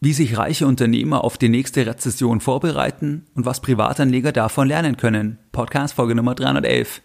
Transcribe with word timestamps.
wie 0.00 0.14
sich 0.14 0.38
reiche 0.38 0.66
Unternehmer 0.66 1.24
auf 1.24 1.36
die 1.36 1.50
nächste 1.50 1.86
Rezession 1.86 2.40
vorbereiten 2.40 3.26
und 3.34 3.44
was 3.44 3.60
Privatanleger 3.60 4.32
davon 4.32 4.68
lernen 4.68 4.96
können. 4.96 5.38
Podcast 5.52 5.94
Folge 5.94 6.14
Nummer 6.14 6.34
311. 6.34 7.02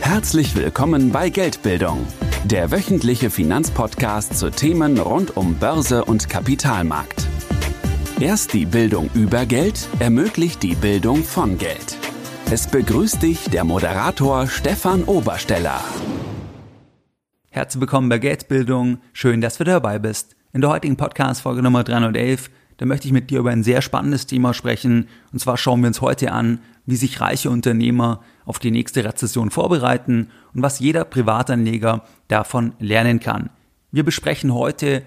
Herzlich 0.00 0.54
willkommen 0.56 1.10
bei 1.10 1.30
Geldbildung, 1.30 2.06
der 2.44 2.70
wöchentliche 2.70 3.30
Finanzpodcast 3.30 4.36
zu 4.36 4.50
Themen 4.50 4.98
rund 4.98 5.36
um 5.36 5.54
Börse 5.54 6.04
und 6.04 6.28
Kapitalmarkt. 6.28 7.26
Erst 8.18 8.52
die 8.52 8.66
Bildung 8.66 9.08
über 9.14 9.46
Geld 9.46 9.88
ermöglicht 10.00 10.62
die 10.62 10.74
Bildung 10.74 11.24
von 11.24 11.56
Geld. 11.56 11.96
Es 12.50 12.66
begrüßt 12.66 13.22
dich 13.22 13.44
der 13.44 13.64
Moderator 13.64 14.46
Stefan 14.48 15.04
Obersteller. 15.04 15.80
Herzlich 17.52 17.80
willkommen 17.80 18.08
bei 18.08 18.20
Geldbildung. 18.20 18.98
Schön, 19.12 19.40
dass 19.40 19.58
du 19.58 19.64
dabei 19.64 19.98
bist. 19.98 20.36
In 20.52 20.60
der 20.60 20.70
heutigen 20.70 20.96
Podcast-Folge 20.96 21.62
Nummer 21.62 21.82
311, 21.82 22.48
da 22.76 22.86
möchte 22.86 23.08
ich 23.08 23.12
mit 23.12 23.28
dir 23.28 23.40
über 23.40 23.50
ein 23.50 23.64
sehr 23.64 23.82
spannendes 23.82 24.26
Thema 24.26 24.54
sprechen. 24.54 25.08
Und 25.32 25.40
zwar 25.40 25.56
schauen 25.56 25.80
wir 25.80 25.88
uns 25.88 26.00
heute 26.00 26.30
an, 26.30 26.60
wie 26.86 26.94
sich 26.94 27.20
reiche 27.20 27.50
Unternehmer 27.50 28.22
auf 28.44 28.60
die 28.60 28.70
nächste 28.70 29.02
Rezession 29.02 29.50
vorbereiten 29.50 30.28
und 30.54 30.62
was 30.62 30.78
jeder 30.78 31.04
Privatanleger 31.04 32.04
davon 32.28 32.74
lernen 32.78 33.18
kann. 33.18 33.50
Wir 33.90 34.04
besprechen 34.04 34.54
heute 34.54 35.02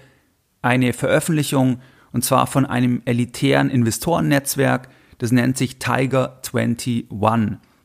eine 0.60 0.92
Veröffentlichung 0.92 1.80
und 2.12 2.24
zwar 2.24 2.46
von 2.46 2.66
einem 2.66 3.00
elitären 3.06 3.70
Investorennetzwerk, 3.70 4.90
das 5.16 5.32
nennt 5.32 5.56
sich 5.56 5.78
Tiger 5.78 6.42
21. 6.52 7.06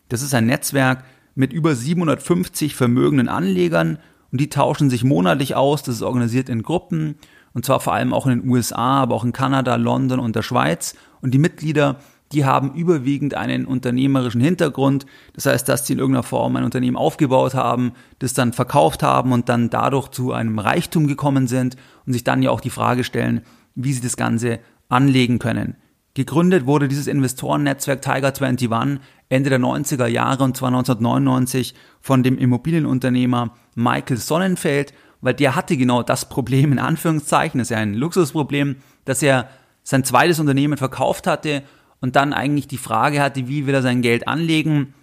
Das 0.10 0.22
ist 0.22 0.34
ein 0.34 0.48
Netzwerk 0.48 1.06
mit 1.34 1.54
über 1.54 1.76
750 1.76 2.76
vermögenden 2.76 3.30
Anlegern 3.30 4.00
und 4.32 4.42
die 4.42 4.50
tauschen 4.50 4.90
sich 4.90 5.04
monatlich 5.04 5.56
aus. 5.56 5.84
Das 5.84 5.96
ist 5.96 6.02
organisiert 6.02 6.50
in 6.50 6.64
Gruppen 6.64 7.16
und 7.54 7.66
zwar 7.66 7.80
vor 7.80 7.94
allem 7.94 8.14
auch 8.14 8.28
in 8.28 8.40
den 8.40 8.50
USA, 8.50 9.02
aber 9.02 9.16
auch 9.16 9.24
in 9.24 9.34
Kanada, 9.34 9.76
London 9.76 10.20
und 10.20 10.36
der 10.36 10.44
Schweiz. 10.44 10.96
Und 11.22 11.34
die 11.34 11.40
Mitglieder, 11.40 11.98
die 12.32 12.46
haben 12.46 12.74
überwiegend 12.74 13.34
einen 13.34 13.66
unternehmerischen 13.66 14.42
Hintergrund. 14.42 15.06
Das 15.34 15.46
heißt, 15.46 15.68
dass 15.68 15.88
sie 15.88 15.94
in 15.94 16.00
irgendeiner 16.00 16.24
Form 16.24 16.56
ein 16.56 16.64
Unternehmen 16.64 16.98
aufgebaut 16.98 17.56
haben, 17.56 17.94
das 18.20 18.34
dann 18.34 18.54
verkauft 18.54 19.02
haben 19.02 19.32
und 19.32 19.50
dann 19.50 19.70
dadurch 19.70 20.10
zu 20.10 20.32
einem 20.32 20.60
Reichtum 20.60 21.08
gekommen 21.08 21.48
sind 21.48 21.76
und 22.06 22.14
sich 22.14 22.24
dann 22.24 22.44
ja 22.44 22.52
auch 22.52 22.62
die 22.62 22.70
Frage 22.70 23.04
stellen, 23.04 23.42
wie 23.76 23.94
sie 23.94 24.02
das 24.02 24.16
Ganze 24.16 24.60
anlegen 24.90 25.40
können. 25.40 25.76
Gegründet 26.14 26.66
wurde 26.66 26.88
dieses 26.88 27.08
Investorennetzwerk 27.08 28.02
Tiger 28.02 28.34
21 28.34 29.00
Ende 29.30 29.50
der 29.50 29.60
90er 29.60 30.08
Jahre 30.08 30.44
und 30.44 30.58
zwar 30.58 30.70
1999 30.70 31.76
von 32.02 32.24
dem 32.24 32.38
Immobilienunternehmer 32.38 33.52
Michael 33.80 34.18
Sonnenfeld, 34.18 34.94
weil 35.22 35.34
der 35.34 35.56
hatte 35.56 35.78
genau 35.78 36.04
das 36.04 36.30
Problem 36.30 36.72
in 36.72 36.80
Anführungszeichen, 36.80 37.60
das 37.60 37.68
ist 37.68 37.76
ja 37.76 37.78
ein 37.78 37.94
Luxusproblem, 37.94 38.78
dass 39.06 39.22
er 39.22 39.50
sein 39.84 40.04
zweites 40.04 40.40
Unternehmen 40.40 40.78
verkauft 40.78 41.28
hatte 41.28 41.64
und 42.02 42.16
dann 42.16 42.34
eigentlich 42.34 42.68
die 42.68 42.78
Frage 42.78 43.22
hatte, 43.22 43.48
wie 43.48 43.66
will 43.66 43.74
er 43.74 43.82
sein 43.82 44.02
Geld 44.02 44.28
anlegen 44.28 44.94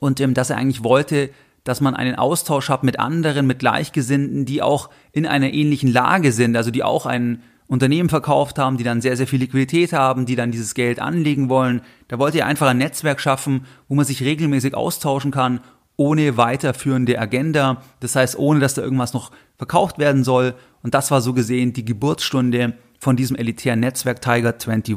und 0.00 0.20
ähm, 0.20 0.34
dass 0.34 0.50
er 0.50 0.56
eigentlich 0.56 0.84
wollte, 0.84 1.30
dass 1.64 1.80
man 1.80 1.94
einen 1.94 2.14
Austausch 2.14 2.68
hat 2.68 2.84
mit 2.84 2.98
anderen, 2.98 3.46
mit 3.46 3.58
Gleichgesinnten, 3.58 4.44
die 4.44 4.62
auch 4.62 4.90
in 5.12 5.26
einer 5.26 5.52
ähnlichen 5.52 5.90
Lage 5.90 6.32
sind, 6.32 6.56
also 6.56 6.70
die 6.70 6.82
auch 6.82 7.06
einen 7.06 7.42
Unternehmen 7.66 8.10
verkauft 8.10 8.58
haben, 8.58 8.76
die 8.76 8.84
dann 8.84 9.00
sehr, 9.00 9.16
sehr 9.16 9.26
viel 9.26 9.40
Liquidität 9.40 9.94
haben, 9.94 10.26
die 10.26 10.36
dann 10.36 10.50
dieses 10.50 10.74
Geld 10.74 11.00
anlegen 11.00 11.48
wollen. 11.48 11.80
Da 12.08 12.18
wollte 12.18 12.40
er 12.40 12.46
einfach 12.46 12.68
ein 12.68 12.78
Netzwerk 12.78 13.20
schaffen, 13.20 13.64
wo 13.88 13.94
man 13.94 14.04
sich 14.04 14.22
regelmäßig 14.22 14.74
austauschen 14.74 15.30
kann, 15.30 15.60
ohne 15.96 16.36
weiterführende 16.36 17.18
Agenda. 17.18 17.82
Das 18.00 18.16
heißt, 18.16 18.38
ohne 18.38 18.60
dass 18.60 18.74
da 18.74 18.82
irgendwas 18.82 19.14
noch 19.14 19.30
verkauft 19.56 19.98
werden 19.98 20.24
soll. 20.24 20.54
Und 20.82 20.94
das 20.94 21.10
war 21.10 21.20
so 21.20 21.32
gesehen 21.32 21.72
die 21.72 21.84
Geburtsstunde 21.84 22.74
von 22.98 23.16
diesem 23.16 23.36
elitären 23.36 23.80
Netzwerk 23.80 24.20
Tiger 24.20 24.54
21. 24.54 24.96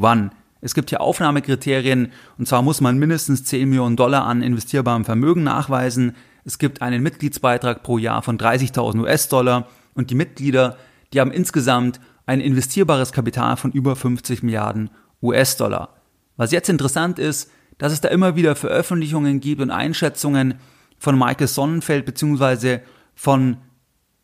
Es 0.60 0.74
gibt 0.74 0.90
hier 0.90 1.02
Aufnahmekriterien, 1.02 2.12
und 2.38 2.48
zwar 2.48 2.64
muss 2.64 2.82
man 2.82 2.98
mindestens 2.98 3.44
10 3.44 3.70
Millionen 3.70 3.96
Dollar 3.96 4.26
an 4.26 4.42
investierbarem 4.42 5.06
Vermögen 5.06 5.44
nachweisen. 5.44 6.16
Es 6.46 6.58
gibt 6.58 6.82
einen 6.82 7.04
Mitgliedsbeitrag 7.04 7.84
pro 7.84 7.98
Jahr 7.98 8.24
von 8.24 8.40
30.000 8.40 9.00
US-Dollar 9.02 9.68
und 9.94 10.10
die 10.10 10.16
Mitglieder, 10.16 10.78
die 11.14 11.20
haben 11.20 11.32
insgesamt 11.32 12.00
ein 12.26 12.42
investierbares 12.42 13.12
Kapital 13.12 13.56
von 13.58 13.72
über 13.72 13.96
50 13.96 14.42
Milliarden 14.44 14.90
US-Dollar. 15.22 15.90
Was 16.38 16.52
jetzt 16.52 16.70
interessant 16.70 17.20
ist, 17.20 17.52
dass 17.78 17.94
es 17.94 18.02
da 18.02 18.10
immer 18.10 18.36
wieder 18.36 18.56
Veröffentlichungen 18.56 19.40
gibt 19.40 19.62
und 19.62 19.70
Einschätzungen 19.70 20.56
von 20.98 21.18
Michael 21.18 21.48
Sonnenfeld 21.48 22.06
beziehungsweise 22.06 22.82
von 23.16 23.58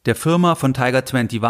der 0.06 0.16
Firma 0.16 0.56
von 0.56 0.74
Tiger 0.74 1.04
21 1.06 1.42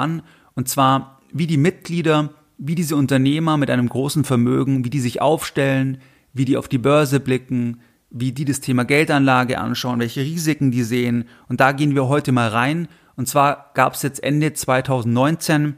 und 0.55 0.69
zwar 0.69 1.19
wie 1.31 1.47
die 1.47 1.57
Mitglieder, 1.57 2.29
wie 2.57 2.75
diese 2.75 2.95
Unternehmer 2.95 3.57
mit 3.57 3.69
einem 3.69 3.89
großen 3.89 4.23
Vermögen, 4.23 4.85
wie 4.85 4.89
die 4.89 4.99
sich 4.99 5.21
aufstellen, 5.21 5.97
wie 6.33 6.45
die 6.45 6.57
auf 6.57 6.67
die 6.67 6.77
Börse 6.77 7.19
blicken, 7.19 7.81
wie 8.09 8.31
die 8.31 8.45
das 8.45 8.59
Thema 8.59 8.85
Geldanlage 8.85 9.57
anschauen, 9.57 9.99
welche 9.99 10.21
Risiken 10.21 10.69
die 10.69 10.83
sehen. 10.83 11.25
Und 11.47 11.59
da 11.59 11.71
gehen 11.71 11.95
wir 11.95 12.07
heute 12.07 12.31
mal 12.31 12.49
rein. 12.49 12.87
Und 13.15 13.27
zwar 13.27 13.71
gab 13.73 13.95
es 13.95 14.03
jetzt 14.03 14.23
Ende 14.23 14.53
2019 14.53 15.77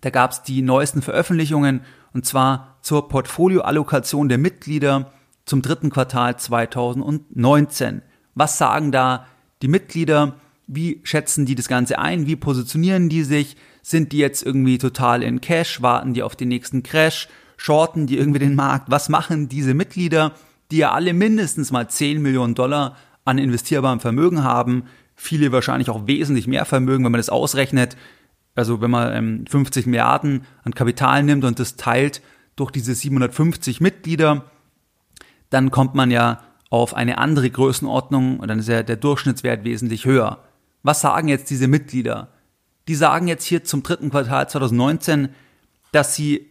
da 0.00 0.10
gab 0.10 0.32
es 0.32 0.42
die 0.42 0.62
neuesten 0.62 1.02
Veröffentlichungen 1.02 1.82
und 2.12 2.26
zwar 2.26 2.78
zur 2.82 3.08
Portfolioallokation 3.08 4.28
der 4.28 4.38
Mitglieder 4.38 5.12
zum 5.44 5.62
dritten 5.62 5.90
Quartal 5.90 6.38
2019. 6.38 8.02
Was 8.34 8.58
sagen 8.58 8.92
da 8.92 9.26
die 9.62 9.68
Mitglieder? 9.68 10.34
Wie 10.66 11.00
schätzen 11.02 11.46
die 11.46 11.54
das 11.54 11.68
Ganze 11.68 11.98
ein? 11.98 12.26
Wie 12.26 12.36
positionieren 12.36 13.08
die 13.08 13.24
sich? 13.24 13.56
Sind 13.82 14.12
die 14.12 14.18
jetzt 14.18 14.44
irgendwie 14.44 14.78
total 14.78 15.22
in 15.22 15.40
Cash? 15.40 15.82
Warten 15.82 16.14
die 16.14 16.22
auf 16.22 16.36
den 16.36 16.48
nächsten 16.48 16.82
Crash? 16.82 17.28
Shorten 17.56 18.06
die 18.06 18.16
irgendwie 18.18 18.38
den 18.38 18.54
Markt? 18.54 18.90
Was 18.90 19.08
machen 19.08 19.48
diese 19.48 19.74
Mitglieder, 19.74 20.32
die 20.70 20.78
ja 20.78 20.92
alle 20.92 21.12
mindestens 21.12 21.72
mal 21.72 21.88
10 21.88 22.22
Millionen 22.22 22.54
Dollar 22.54 22.96
an 23.24 23.38
investierbarem 23.38 24.00
Vermögen 24.00 24.44
haben? 24.44 24.84
Viele 25.16 25.52
wahrscheinlich 25.52 25.90
auch 25.90 26.06
wesentlich 26.06 26.46
mehr 26.46 26.64
Vermögen, 26.64 27.04
wenn 27.04 27.12
man 27.12 27.18
das 27.18 27.28
ausrechnet 27.28 27.96
also 28.54 28.80
wenn 28.80 28.90
man 28.90 29.14
ähm, 29.14 29.44
50 29.48 29.86
Milliarden 29.86 30.44
an 30.64 30.74
Kapital 30.74 31.22
nimmt 31.22 31.44
und 31.44 31.58
das 31.58 31.76
teilt 31.76 32.20
durch 32.56 32.70
diese 32.70 32.94
750 32.94 33.80
Mitglieder, 33.80 34.44
dann 35.50 35.70
kommt 35.70 35.94
man 35.94 36.10
ja 36.10 36.42
auf 36.70 36.94
eine 36.94 37.18
andere 37.18 37.50
Größenordnung 37.50 38.38
und 38.38 38.48
dann 38.48 38.60
ist 38.60 38.68
ja 38.68 38.82
der 38.82 38.96
Durchschnittswert 38.96 39.64
wesentlich 39.64 40.04
höher. 40.04 40.38
Was 40.82 41.00
sagen 41.00 41.28
jetzt 41.28 41.50
diese 41.50 41.68
Mitglieder? 41.68 42.28
Die 42.88 42.94
sagen 42.94 43.28
jetzt 43.28 43.44
hier 43.44 43.64
zum 43.64 43.82
dritten 43.82 44.10
Quartal 44.10 44.48
2019, 44.48 45.28
dass 45.92 46.14
sie 46.14 46.46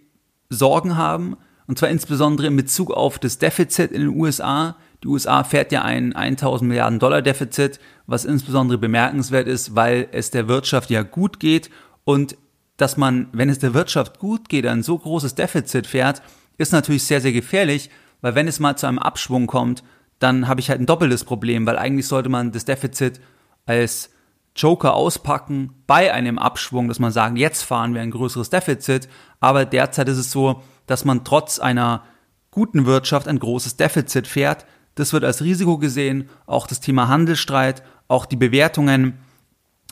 Sorgen 0.49 0.97
haben, 0.97 1.37
und 1.67 1.79
zwar 1.79 1.89
insbesondere 1.89 2.47
in 2.47 2.55
Bezug 2.55 2.91
auf 2.91 3.19
das 3.19 3.37
Defizit 3.37 3.91
in 3.91 4.01
den 4.01 4.19
USA. 4.19 4.75
Die 5.03 5.07
USA 5.07 5.43
fährt 5.43 5.71
ja 5.71 5.83
ein 5.83 6.13
1000 6.15 6.67
Milliarden 6.67 6.99
Dollar 6.99 7.21
Defizit, 7.21 7.79
was 8.07 8.25
insbesondere 8.25 8.77
bemerkenswert 8.77 9.47
ist, 9.47 9.75
weil 9.75 10.07
es 10.11 10.31
der 10.31 10.47
Wirtschaft 10.47 10.89
ja 10.89 11.03
gut 11.03 11.39
geht 11.39 11.69
und 12.03 12.37
dass 12.75 12.97
man, 12.97 13.27
wenn 13.33 13.49
es 13.49 13.59
der 13.59 13.73
Wirtschaft 13.73 14.19
gut 14.19 14.49
geht, 14.49 14.65
ein 14.65 14.83
so 14.83 14.97
großes 14.97 15.35
Defizit 15.35 15.85
fährt, 15.85 16.21
ist 16.57 16.71
natürlich 16.71 17.03
sehr, 17.03 17.21
sehr 17.21 17.33
gefährlich, 17.33 17.89
weil 18.21 18.35
wenn 18.35 18.47
es 18.47 18.59
mal 18.59 18.77
zu 18.77 18.87
einem 18.87 18.99
Abschwung 18.99 19.47
kommt, 19.47 19.83
dann 20.19 20.47
habe 20.47 20.59
ich 20.59 20.69
halt 20.69 20.81
ein 20.81 20.85
doppeltes 20.85 21.23
Problem, 21.23 21.65
weil 21.65 21.77
eigentlich 21.77 22.07
sollte 22.07 22.29
man 22.29 22.51
das 22.51 22.65
Defizit 22.65 23.19
als 23.65 24.11
Joker 24.55 24.93
auspacken 24.93 25.73
bei 25.87 26.13
einem 26.13 26.37
Abschwung, 26.37 26.87
dass 26.87 26.99
man 26.99 27.11
sagen, 27.11 27.37
jetzt 27.37 27.63
fahren 27.63 27.93
wir 27.93 28.01
ein 28.01 28.11
größeres 28.11 28.49
Defizit, 28.49 29.07
aber 29.39 29.65
derzeit 29.65 30.09
ist 30.09 30.17
es 30.17 30.31
so, 30.31 30.61
dass 30.85 31.05
man 31.05 31.23
trotz 31.23 31.59
einer 31.59 32.03
guten 32.51 32.85
Wirtschaft 32.85 33.27
ein 33.27 33.39
großes 33.39 33.77
Defizit 33.77 34.27
fährt. 34.27 34.65
Das 34.95 35.13
wird 35.13 35.23
als 35.23 35.41
Risiko 35.41 35.77
gesehen, 35.77 36.29
auch 36.45 36.67
das 36.67 36.81
Thema 36.81 37.07
Handelsstreit, 37.07 37.83
auch 38.07 38.25
die 38.25 38.35
Bewertungen. 38.35 39.19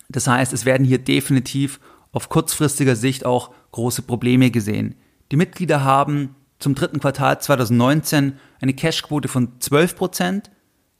Das 0.09 0.27
heißt, 0.27 0.51
es 0.51 0.65
werden 0.65 0.85
hier 0.85 0.97
definitiv 0.99 1.79
auf 2.11 2.29
kurzfristiger 2.29 2.95
Sicht 2.95 3.25
auch 3.25 3.51
große 3.71 4.01
Probleme 4.01 4.51
gesehen. 4.51 4.95
Die 5.31 5.38
Mitglieder 5.38 5.83
haben 5.83 6.35
zum 6.59 6.75
dritten 6.75 7.00
Quartal 7.00 7.39
2019 7.39 8.33
eine 8.62 8.74
Cashquote 8.74 9.27
von 9.27 9.59
12 9.59 9.95
Prozent, 9.95 10.51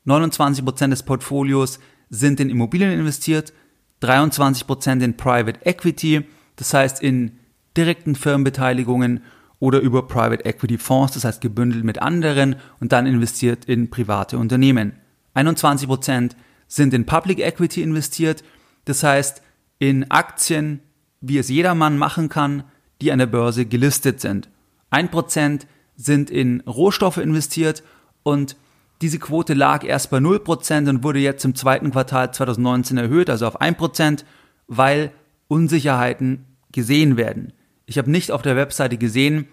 29 0.06 0.64
Prozent 0.64 0.94
des 0.94 1.04
Portfolios 1.04 1.80
sind 2.10 2.40
in 2.40 2.50
Immobilien 2.50 2.92
investiert, 2.92 3.54
23 4.00 4.68
Prozent 4.68 5.04
in 5.04 5.18
Private 5.18 5.66
Equity, 5.66 6.26
das 6.56 6.74
heißt 6.74 7.02
in 7.02 7.40
direkten 7.76 8.16
Firmenbeteiligungen 8.16 9.22
oder 9.60 9.80
über 9.80 10.08
Private 10.08 10.46
Equity 10.46 10.78
Fonds, 10.78 11.14
das 11.14 11.24
heißt 11.24 11.42
gebündelt 11.42 11.84
mit 11.84 12.02
anderen 12.02 12.58
und 12.80 12.92
dann 12.92 13.08
investiert 13.08 13.66
in 13.66 13.90
private 13.90 14.38
Unternehmen. 14.38 14.94
21 15.34 15.88
Prozent 15.88 16.36
sind 16.68 16.94
in 16.94 17.06
Public 17.06 17.40
Equity 17.40 17.82
investiert, 17.82 18.44
das 18.86 19.04
heißt 19.04 19.42
in 19.80 20.10
Aktien, 20.12 20.80
wie 21.22 21.38
es 21.38 21.50
jedermann 21.50 21.98
machen 21.98 22.30
kann, 22.30 22.64
die 23.02 23.12
an 23.12 23.20
der 23.20 23.28
Börse 23.28 23.66
gelistet 23.66 24.22
sind. 24.22 24.50
Ein 24.90 25.10
Prozent 25.12 25.68
sind 25.96 26.30
in 26.30 26.62
Rohstoffe 26.62 27.18
investiert 27.18 27.84
und 28.24 28.56
diese 29.02 29.20
Quote 29.20 29.54
lag 29.54 29.84
erst 29.84 30.10
bei 30.10 30.18
0% 30.18 30.90
und 30.90 31.04
wurde 31.04 31.20
jetzt 31.20 31.46
im 31.46 31.56
zweiten 31.56 31.92
Quartal 31.92 32.34
2019 32.34 32.98
erhöht, 32.98 33.30
also 33.30 33.48
auf 33.48 33.62
1%, 33.62 34.24
weil 34.68 35.12
Unsicherheiten 35.48 36.46
gesehen 36.72 37.18
werden. 37.18 37.54
Ich 37.86 37.98
habe 37.98 38.12
nicht 38.12 38.32
auf 38.32 38.42
der 38.42 38.56
Webseite 38.56 38.98
gesehen 38.98 39.48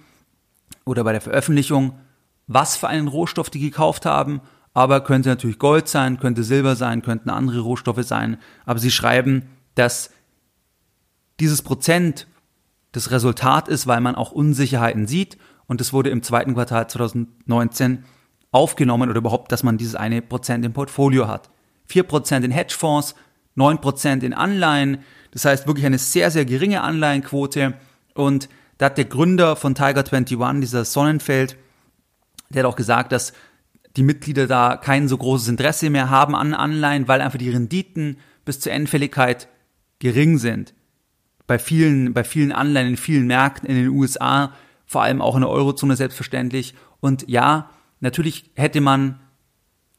oder 0.84 1.04
bei 1.04 1.12
der 1.12 1.20
Veröffentlichung, 1.20 1.98
was 2.46 2.76
für 2.76 2.88
einen 2.88 3.08
Rohstoff 3.08 3.50
die 3.50 3.60
gekauft 3.60 4.06
haben, 4.06 4.40
aber 4.72 5.02
könnte 5.02 5.28
natürlich 5.28 5.58
Gold 5.58 5.88
sein, 5.88 6.18
könnte 6.18 6.42
Silber 6.42 6.74
sein, 6.74 7.02
könnten 7.02 7.30
andere 7.30 7.60
Rohstoffe 7.60 8.02
sein. 8.02 8.38
Aber 8.66 8.80
sie 8.80 8.90
schreiben, 8.90 9.44
dass 9.76 10.10
dieses 11.38 11.62
Prozent 11.62 12.26
das 12.94 13.10
Resultat 13.10 13.66
ist, 13.66 13.88
weil 13.88 14.00
man 14.00 14.14
auch 14.14 14.30
Unsicherheiten 14.30 15.06
sieht. 15.08 15.36
Und 15.66 15.80
es 15.80 15.92
wurde 15.92 16.10
im 16.10 16.22
zweiten 16.22 16.54
Quartal 16.54 16.88
2019 16.88 18.04
aufgenommen 18.52 19.10
oder 19.10 19.18
überhaupt, 19.18 19.50
dass 19.50 19.64
man 19.64 19.78
dieses 19.78 19.96
eine 19.96 20.22
Prozent 20.22 20.64
im 20.64 20.72
Portfolio 20.72 21.26
hat. 21.26 21.50
Vier 21.86 22.04
Prozent 22.04 22.44
in 22.44 22.52
Hedgefonds, 22.52 23.16
neun 23.56 23.80
Prozent 23.80 24.22
in 24.22 24.32
Anleihen. 24.32 24.98
Das 25.32 25.44
heißt 25.44 25.66
wirklich 25.66 25.84
eine 25.84 25.98
sehr, 25.98 26.30
sehr 26.30 26.44
geringe 26.44 26.82
Anleihenquote. 26.82 27.74
Und 28.14 28.48
da 28.78 28.86
hat 28.86 28.96
der 28.96 29.06
Gründer 29.06 29.56
von 29.56 29.74
Tiger 29.74 30.04
21, 30.04 30.60
dieser 30.60 30.84
Sonnenfeld, 30.84 31.56
der 32.50 32.62
hat 32.62 32.70
auch 32.70 32.76
gesagt, 32.76 33.10
dass 33.10 33.32
die 33.96 34.04
Mitglieder 34.04 34.46
da 34.46 34.76
kein 34.76 35.08
so 35.08 35.18
großes 35.18 35.48
Interesse 35.48 35.90
mehr 35.90 36.10
haben 36.10 36.36
an 36.36 36.54
Anleihen, 36.54 37.08
weil 37.08 37.20
einfach 37.20 37.38
die 37.38 37.50
Renditen 37.50 38.18
bis 38.44 38.60
zur 38.60 38.70
Endfälligkeit 38.70 39.48
gering 39.98 40.38
sind. 40.38 40.74
Bei 41.46 41.58
vielen, 41.58 42.14
bei 42.14 42.24
vielen 42.24 42.52
Anleihen 42.52 42.88
in 42.88 42.96
vielen 42.96 43.26
Märkten 43.26 43.68
in 43.68 43.76
den 43.76 43.88
USA, 43.88 44.52
vor 44.86 45.02
allem 45.02 45.20
auch 45.20 45.34
in 45.34 45.42
der 45.42 45.50
Eurozone 45.50 45.96
selbstverständlich. 45.96 46.74
Und 47.00 47.28
ja, 47.28 47.70
natürlich 48.00 48.50
hätte 48.54 48.80
man 48.80 49.20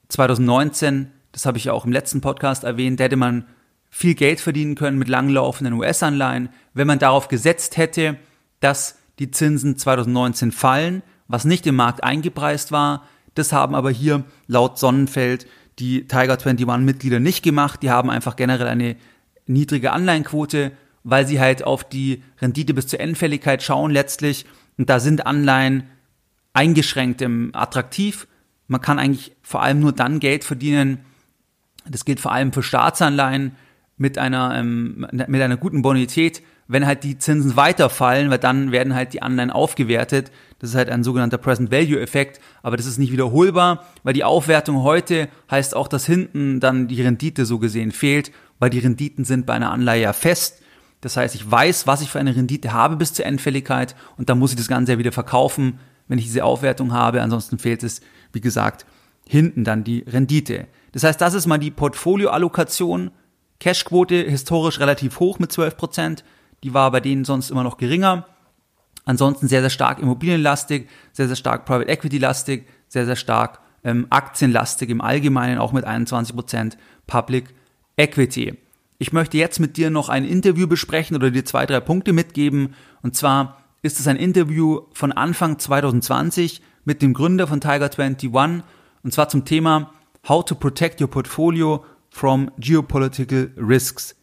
2019, 0.09 1.11
das 1.31 1.45
habe 1.45 1.57
ich 1.57 1.65
ja 1.65 1.73
auch 1.73 1.85
im 1.85 1.91
letzten 1.91 2.21
Podcast 2.21 2.63
erwähnt, 2.63 2.99
hätte 2.99 3.15
man 3.15 3.45
viel 3.89 4.15
Geld 4.15 4.41
verdienen 4.41 4.75
können 4.75 4.97
mit 4.97 5.07
langlaufenden 5.07 5.73
US-Anleihen, 5.73 6.49
wenn 6.73 6.87
man 6.87 6.99
darauf 6.99 7.27
gesetzt 7.27 7.77
hätte, 7.77 8.17
dass 8.59 8.97
die 9.19 9.31
Zinsen 9.31 9.77
2019 9.77 10.51
fallen, 10.51 11.01
was 11.27 11.45
nicht 11.45 11.65
im 11.65 11.75
Markt 11.75 12.03
eingepreist 12.03 12.71
war. 12.71 13.03
Das 13.35 13.53
haben 13.53 13.75
aber 13.75 13.91
hier 13.91 14.23
laut 14.47 14.77
Sonnenfeld 14.77 15.47
die 15.79 16.07
Tiger 16.07 16.33
21 16.33 16.65
Mitglieder 16.79 17.19
nicht 17.19 17.43
gemacht. 17.43 17.83
Die 17.83 17.91
haben 17.91 18.09
einfach 18.09 18.35
generell 18.35 18.67
eine 18.67 18.95
niedrige 19.45 19.91
Anleihenquote, 19.91 20.71
weil 21.05 21.25
sie 21.25 21.39
halt 21.39 21.63
auf 21.63 21.87
die 21.87 22.23
Rendite 22.41 22.73
bis 22.73 22.87
zur 22.87 22.99
Endfälligkeit 22.99 23.63
schauen 23.63 23.91
letztlich. 23.91 24.45
Und 24.77 24.89
da 24.89 24.99
sind 24.99 25.25
Anleihen 25.25 25.83
eingeschränkt 26.51 27.21
im 27.21 27.51
attraktiv. 27.53 28.27
Man 28.67 28.81
kann 28.81 28.97
eigentlich 28.97 29.33
vor 29.43 29.61
allem 29.61 29.79
nur 29.79 29.93
dann 29.93 30.19
Geld 30.19 30.43
verdienen. 30.43 30.99
Das 31.87 32.05
gilt 32.05 32.19
vor 32.19 32.31
allem 32.31 32.51
für 32.51 32.63
Staatsanleihen 32.63 33.55
mit 33.97 34.17
einer, 34.17 34.55
ähm, 34.57 35.07
mit 35.11 35.41
einer 35.41 35.57
guten 35.57 35.83
Bonität, 35.83 36.41
wenn 36.67 36.87
halt 36.87 37.03
die 37.03 37.19
Zinsen 37.19 37.55
weiterfallen, 37.55 38.31
weil 38.31 38.39
dann 38.39 38.71
werden 38.71 38.95
halt 38.95 39.13
die 39.13 39.21
Anleihen 39.21 39.51
aufgewertet. 39.51 40.31
Das 40.57 40.71
ist 40.71 40.75
halt 40.75 40.89
ein 40.89 41.03
sogenannter 41.03 41.37
Present 41.37 41.71
Value 41.71 42.01
Effekt, 42.01 42.41
aber 42.63 42.77
das 42.77 42.87
ist 42.87 42.97
nicht 42.97 43.11
wiederholbar, 43.11 43.85
weil 44.01 44.13
die 44.13 44.23
Aufwertung 44.23 44.81
heute 44.81 45.29
heißt 45.51 45.75
auch, 45.75 45.87
dass 45.87 46.07
hinten 46.07 46.59
dann 46.59 46.87
die 46.87 47.03
Rendite 47.03 47.45
so 47.45 47.59
gesehen 47.59 47.91
fehlt, 47.91 48.31
weil 48.57 48.71
die 48.71 48.79
Renditen 48.79 49.23
sind 49.23 49.45
bei 49.45 49.53
einer 49.53 49.71
Anleihe 49.71 50.01
ja 50.01 50.13
fest. 50.13 50.63
Das 51.01 51.17
heißt, 51.17 51.35
ich 51.35 51.49
weiß, 51.49 51.87
was 51.87 52.01
ich 52.01 52.09
für 52.09 52.19
eine 52.19 52.35
Rendite 52.35 52.73
habe 52.73 52.95
bis 52.95 53.13
zur 53.13 53.25
Endfälligkeit 53.25 53.95
und 54.17 54.29
dann 54.29 54.39
muss 54.39 54.51
ich 54.51 54.57
das 54.57 54.67
Ganze 54.67 54.93
ja 54.93 54.97
wieder 54.97 55.11
verkaufen, 55.11 55.79
wenn 56.07 56.17
ich 56.17 56.25
diese 56.25 56.43
Aufwertung 56.43 56.93
habe. 56.93 57.21
Ansonsten 57.21 57.59
fehlt 57.59 57.83
es, 57.83 58.01
wie 58.33 58.41
gesagt, 58.41 58.85
hinten 59.27 59.63
dann 59.63 59.83
die 59.83 59.99
Rendite. 60.07 60.67
Das 60.91 61.03
heißt, 61.03 61.19
das 61.19 61.33
ist 61.33 61.47
mal 61.47 61.57
die 61.57 61.71
Portfolioallokation. 61.71 63.11
Cashquote 63.59 64.15
historisch 64.15 64.79
relativ 64.79 65.19
hoch 65.19 65.39
mit 65.39 65.51
12 65.51 65.77
Prozent. 65.77 66.23
Die 66.63 66.73
war 66.73 66.91
bei 66.91 66.99
denen 66.99 67.25
sonst 67.25 67.51
immer 67.51 67.63
noch 67.63 67.77
geringer. 67.77 68.25
Ansonsten 69.05 69.47
sehr, 69.47 69.61
sehr 69.61 69.69
stark 69.69 69.99
immobilienlastig, 69.99 70.89
sehr, 71.13 71.27
sehr 71.27 71.35
stark 71.35 71.65
Private 71.65 71.89
Equity 71.89 72.17
lastig, 72.17 72.67
sehr, 72.87 73.05
sehr 73.05 73.15
stark 73.15 73.59
ähm, 73.83 74.07
aktienlastig 74.09 74.89
im 74.89 74.99
Allgemeinen, 74.99 75.59
auch 75.59 75.71
mit 75.71 75.85
21 75.85 76.35
Prozent 76.35 76.77
Public 77.05 77.53
Equity. 77.97 78.57
Ich 78.97 79.11
möchte 79.11 79.37
jetzt 79.37 79.59
mit 79.59 79.75
dir 79.77 79.89
noch 79.89 80.09
ein 80.09 80.23
Interview 80.23 80.67
besprechen 80.67 81.15
oder 81.15 81.31
dir 81.31 81.43
zwei, 81.43 81.65
drei 81.65 81.81
Punkte 81.81 82.13
mitgeben. 82.13 82.75
Und 83.01 83.15
zwar 83.15 83.57
ist 83.81 83.99
es 83.99 84.07
ein 84.07 84.15
Interview 84.15 84.81
von 84.93 85.11
Anfang 85.11 85.59
2020 85.59 86.61
mit 86.85 87.01
dem 87.01 87.13
Gründer 87.13 87.47
von 87.47 87.59
Tiger 87.59 87.89
21 87.97 88.31
und 89.05 89.11
zwar 89.11 89.29
zum 89.29 89.45
Thema 89.45 89.91
How 90.27 90.43
to 90.43 90.55
Protect 90.55 91.01
Your 91.01 91.09
Portfolio 91.09 91.85
from 92.09 92.49
Geopolitical 92.57 93.51
Risks. 93.57 94.15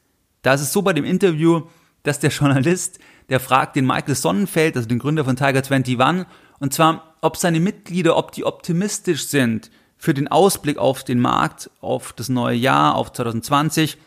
Da 0.42 0.54
ist 0.54 0.62
es 0.62 0.72
so 0.72 0.82
bei 0.82 0.92
dem 0.92 1.04
Interview, 1.04 1.62
dass 2.02 2.18
der 2.18 2.30
Journalist, 2.30 2.98
der 3.28 3.38
fragt 3.38 3.76
den 3.76 3.86
Michael 3.86 4.16
Sonnenfeld, 4.16 4.76
also 4.76 4.88
den 4.88 4.98
Gründer 4.98 5.24
von 5.24 5.36
Tiger 5.36 5.62
21, 5.62 6.26
und 6.58 6.72
zwar, 6.72 7.14
ob 7.20 7.36
seine 7.36 7.60
Mitglieder, 7.60 8.16
ob 8.16 8.32
die 8.32 8.44
optimistisch 8.44 9.28
sind 9.28 9.70
für 9.96 10.14
den 10.14 10.28
Ausblick 10.28 10.78
auf 10.78 11.04
den 11.04 11.20
Markt, 11.20 11.70
auf 11.80 12.12
das 12.12 12.28
neue 12.28 12.56
Jahr, 12.56 12.96
auf 12.96 13.12
2020. 13.12 13.98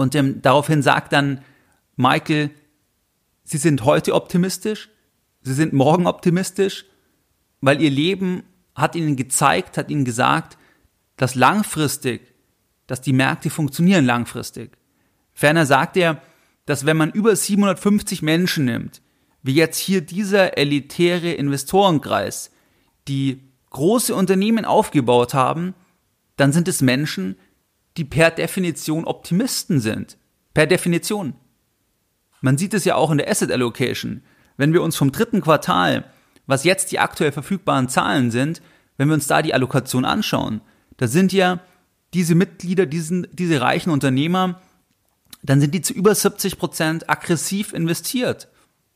Und 0.00 0.14
ähm, 0.14 0.40
daraufhin 0.40 0.80
sagt 0.80 1.12
dann 1.12 1.42
Michael, 1.96 2.52
sie 3.44 3.58
sind 3.58 3.84
heute 3.84 4.14
optimistisch, 4.14 4.88
sie 5.42 5.52
sind 5.52 5.74
morgen 5.74 6.06
optimistisch, 6.06 6.86
weil 7.60 7.82
ihr 7.82 7.90
Leben 7.90 8.44
hat 8.74 8.96
ihnen 8.96 9.14
gezeigt, 9.16 9.76
hat 9.76 9.90
ihnen 9.90 10.06
gesagt, 10.06 10.56
dass 11.18 11.34
langfristig, 11.34 12.34
dass 12.86 13.02
die 13.02 13.12
Märkte 13.12 13.50
funktionieren 13.50 14.06
langfristig. 14.06 14.70
Ferner 15.34 15.66
sagt 15.66 15.98
er, 15.98 16.22
dass 16.64 16.86
wenn 16.86 16.96
man 16.96 17.10
über 17.10 17.36
750 17.36 18.22
Menschen 18.22 18.64
nimmt, 18.64 19.02
wie 19.42 19.52
jetzt 19.52 19.76
hier 19.76 20.00
dieser 20.00 20.56
elitäre 20.56 21.32
Investorenkreis, 21.32 22.52
die 23.06 23.42
große 23.68 24.14
Unternehmen 24.14 24.64
aufgebaut 24.64 25.34
haben, 25.34 25.74
dann 26.36 26.54
sind 26.54 26.68
es 26.68 26.80
Menschen, 26.80 27.36
die 28.00 28.04
per 28.04 28.30
Definition 28.30 29.04
Optimisten 29.04 29.80
sind. 29.80 30.16
Per 30.54 30.66
Definition. 30.66 31.34
Man 32.40 32.58
sieht 32.58 32.74
es 32.74 32.84
ja 32.84 32.96
auch 32.96 33.10
in 33.10 33.18
der 33.18 33.30
Asset 33.30 33.52
Allocation. 33.52 34.22
Wenn 34.56 34.72
wir 34.72 34.82
uns 34.82 34.96
vom 34.96 35.12
dritten 35.12 35.40
Quartal, 35.40 36.04
was 36.46 36.64
jetzt 36.64 36.90
die 36.90 36.98
aktuell 36.98 37.30
verfügbaren 37.30 37.88
Zahlen 37.88 38.30
sind, 38.30 38.62
wenn 38.96 39.08
wir 39.08 39.14
uns 39.14 39.26
da 39.26 39.42
die 39.42 39.54
Allokation 39.54 40.04
anschauen, 40.04 40.62
da 40.96 41.06
sind 41.06 41.32
ja 41.32 41.60
diese 42.14 42.34
Mitglieder, 42.34 42.86
diesen, 42.86 43.28
diese 43.32 43.60
reichen 43.60 43.90
Unternehmer 43.90 44.60
dann 45.42 45.60
sind 45.60 45.74
die 45.74 45.80
zu 45.80 45.92
über 45.92 46.14
70 46.14 46.58
Prozent 46.58 47.08
aggressiv 47.08 47.72
investiert, 47.72 48.48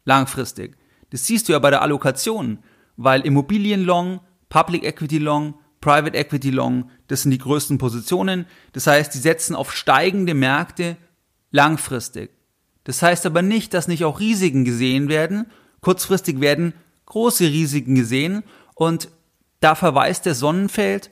langfristig. 0.04 0.76
Das 1.10 1.26
siehst 1.26 1.48
du 1.48 1.52
ja 1.52 1.58
bei 1.58 1.70
der 1.70 1.82
Allokation, 1.82 2.58
weil 2.96 3.22
Immobilien 3.22 3.84
Long, 3.84 4.20
Public 4.48 4.84
Equity 4.84 5.18
Long, 5.18 5.54
Private 5.84 6.16
Equity 6.16 6.48
Long, 6.48 6.88
das 7.08 7.22
sind 7.22 7.30
die 7.30 7.38
größten 7.38 7.76
Positionen. 7.76 8.46
Das 8.72 8.86
heißt, 8.86 9.12
die 9.12 9.18
setzen 9.18 9.54
auf 9.54 9.70
steigende 9.70 10.32
Märkte 10.32 10.96
langfristig. 11.50 12.30
Das 12.84 13.02
heißt 13.02 13.26
aber 13.26 13.42
nicht, 13.42 13.74
dass 13.74 13.86
nicht 13.86 14.02
auch 14.06 14.18
Risiken 14.18 14.64
gesehen 14.64 15.10
werden. 15.10 15.44
Kurzfristig 15.82 16.40
werden 16.40 16.72
große 17.04 17.44
Risiken 17.44 17.96
gesehen 17.96 18.44
und 18.74 19.10
da 19.60 19.74
verweist 19.74 20.24
der 20.24 20.34
Sonnenfeld 20.34 21.10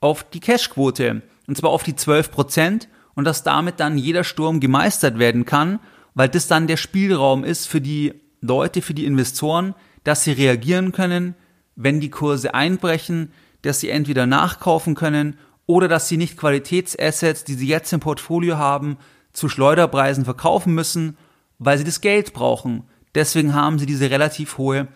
auf 0.00 0.24
die 0.24 0.40
Cashquote 0.40 1.20
und 1.46 1.58
zwar 1.58 1.68
auf 1.68 1.82
die 1.82 1.94
12 1.94 2.30
Prozent 2.30 2.88
und 3.14 3.26
dass 3.26 3.42
damit 3.42 3.78
dann 3.78 3.98
jeder 3.98 4.24
Sturm 4.24 4.58
gemeistert 4.58 5.18
werden 5.18 5.44
kann, 5.44 5.80
weil 6.14 6.30
das 6.30 6.46
dann 6.46 6.66
der 6.66 6.78
Spielraum 6.78 7.44
ist 7.44 7.66
für 7.66 7.82
die 7.82 8.14
Leute, 8.40 8.80
für 8.80 8.94
die 8.94 9.04
Investoren, 9.04 9.74
dass 10.02 10.24
sie 10.24 10.32
reagieren 10.32 10.92
können, 10.92 11.34
wenn 11.76 12.00
die 12.00 12.10
Kurse 12.10 12.54
einbrechen, 12.54 13.32
dass 13.62 13.80
sie 13.80 13.90
entweder 13.90 14.26
nachkaufen 14.26 14.94
können 14.94 15.38
oder 15.66 15.88
dass 15.88 16.08
sie 16.08 16.16
nicht 16.16 16.36
Qualitätsassets, 16.36 17.44
die 17.44 17.54
sie 17.54 17.68
jetzt 17.68 17.92
im 17.92 18.00
Portfolio 18.00 18.56
haben, 18.56 18.96
zu 19.32 19.48
Schleuderpreisen 19.48 20.24
verkaufen 20.24 20.74
müssen, 20.74 21.16
weil 21.58 21.78
sie 21.78 21.84
das 21.84 22.00
Geld 22.00 22.32
brauchen. 22.32 22.84
Deswegen 23.14 23.54
haben 23.54 23.78
sie 23.78 23.86
diese 23.86 24.10
relativ 24.10 24.58
hohe 24.58 24.88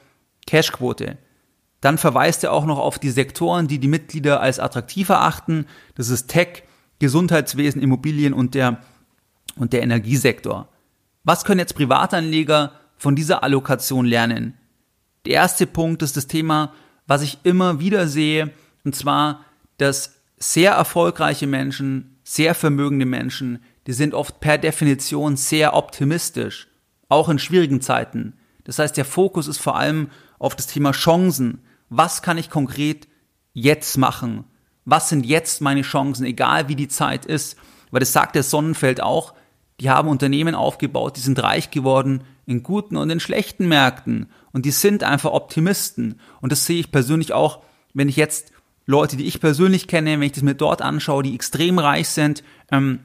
Cashquote. 0.46 1.18
Dann 1.80 1.98
verweist 1.98 2.44
er 2.44 2.52
auch 2.52 2.64
noch 2.64 2.78
auf 2.78 2.98
die 2.98 3.10
Sektoren, 3.10 3.66
die 3.66 3.78
die 3.78 3.88
Mitglieder 3.88 4.40
als 4.40 4.60
attraktiv 4.60 5.08
erachten. 5.08 5.66
Das 5.96 6.08
ist 6.08 6.28
Tech, 6.28 6.62
Gesundheitswesen, 7.00 7.82
Immobilien 7.82 8.32
und 8.32 8.54
der, 8.54 8.80
und 9.56 9.72
der 9.72 9.82
Energiesektor. 9.82 10.68
Was 11.24 11.44
können 11.44 11.58
jetzt 11.58 11.74
Privatanleger 11.74 12.72
von 12.96 13.16
dieser 13.16 13.42
Allokation 13.42 14.06
lernen? 14.06 14.56
Der 15.26 15.34
erste 15.34 15.66
Punkt 15.66 16.02
ist 16.02 16.16
das 16.16 16.28
Thema, 16.28 16.72
was 17.12 17.22
ich 17.22 17.38
immer 17.44 17.78
wieder 17.78 18.08
sehe, 18.08 18.50
und 18.84 18.96
zwar, 18.96 19.44
dass 19.78 20.16
sehr 20.38 20.72
erfolgreiche 20.72 21.46
Menschen, 21.46 22.16
sehr 22.24 22.54
vermögende 22.54 23.06
Menschen, 23.06 23.62
die 23.86 23.92
sind 23.92 24.14
oft 24.14 24.40
per 24.40 24.58
Definition 24.58 25.36
sehr 25.36 25.74
optimistisch, 25.74 26.68
auch 27.08 27.28
in 27.28 27.38
schwierigen 27.38 27.80
Zeiten. 27.80 28.34
Das 28.64 28.78
heißt, 28.78 28.96
der 28.96 29.04
Fokus 29.04 29.46
ist 29.46 29.58
vor 29.58 29.76
allem 29.76 30.08
auf 30.38 30.56
das 30.56 30.66
Thema 30.66 30.92
Chancen. 30.92 31.60
Was 31.88 32.22
kann 32.22 32.38
ich 32.38 32.50
konkret 32.50 33.08
jetzt 33.52 33.98
machen? 33.98 34.44
was 34.84 35.08
sind 35.08 35.26
jetzt 35.26 35.60
meine 35.60 35.82
Chancen, 35.82 36.24
egal 36.24 36.68
wie 36.68 36.76
die 36.76 36.88
Zeit 36.88 37.26
ist. 37.26 37.56
Weil 37.90 38.00
das 38.00 38.12
sagt 38.12 38.34
der 38.34 38.42
Sonnenfeld 38.42 39.02
auch, 39.02 39.34
die 39.80 39.90
haben 39.90 40.08
Unternehmen 40.08 40.54
aufgebaut, 40.54 41.16
die 41.16 41.20
sind 41.20 41.42
reich 41.42 41.70
geworden 41.70 42.24
in 42.46 42.62
guten 42.62 42.96
und 42.96 43.10
in 43.10 43.20
schlechten 43.20 43.68
Märkten 43.68 44.30
und 44.52 44.64
die 44.66 44.70
sind 44.70 45.04
einfach 45.04 45.32
Optimisten 45.32 46.20
und 46.40 46.52
das 46.52 46.66
sehe 46.66 46.80
ich 46.80 46.90
persönlich 46.90 47.32
auch, 47.32 47.62
wenn 47.94 48.08
ich 48.08 48.16
jetzt 48.16 48.52
Leute, 48.86 49.16
die 49.16 49.26
ich 49.26 49.40
persönlich 49.40 49.86
kenne, 49.86 50.12
wenn 50.12 50.22
ich 50.22 50.32
das 50.32 50.42
mir 50.42 50.54
dort 50.54 50.82
anschaue, 50.82 51.22
die 51.22 51.34
extrem 51.34 51.78
reich 51.78 52.08
sind, 52.08 52.42
ähm, 52.70 53.00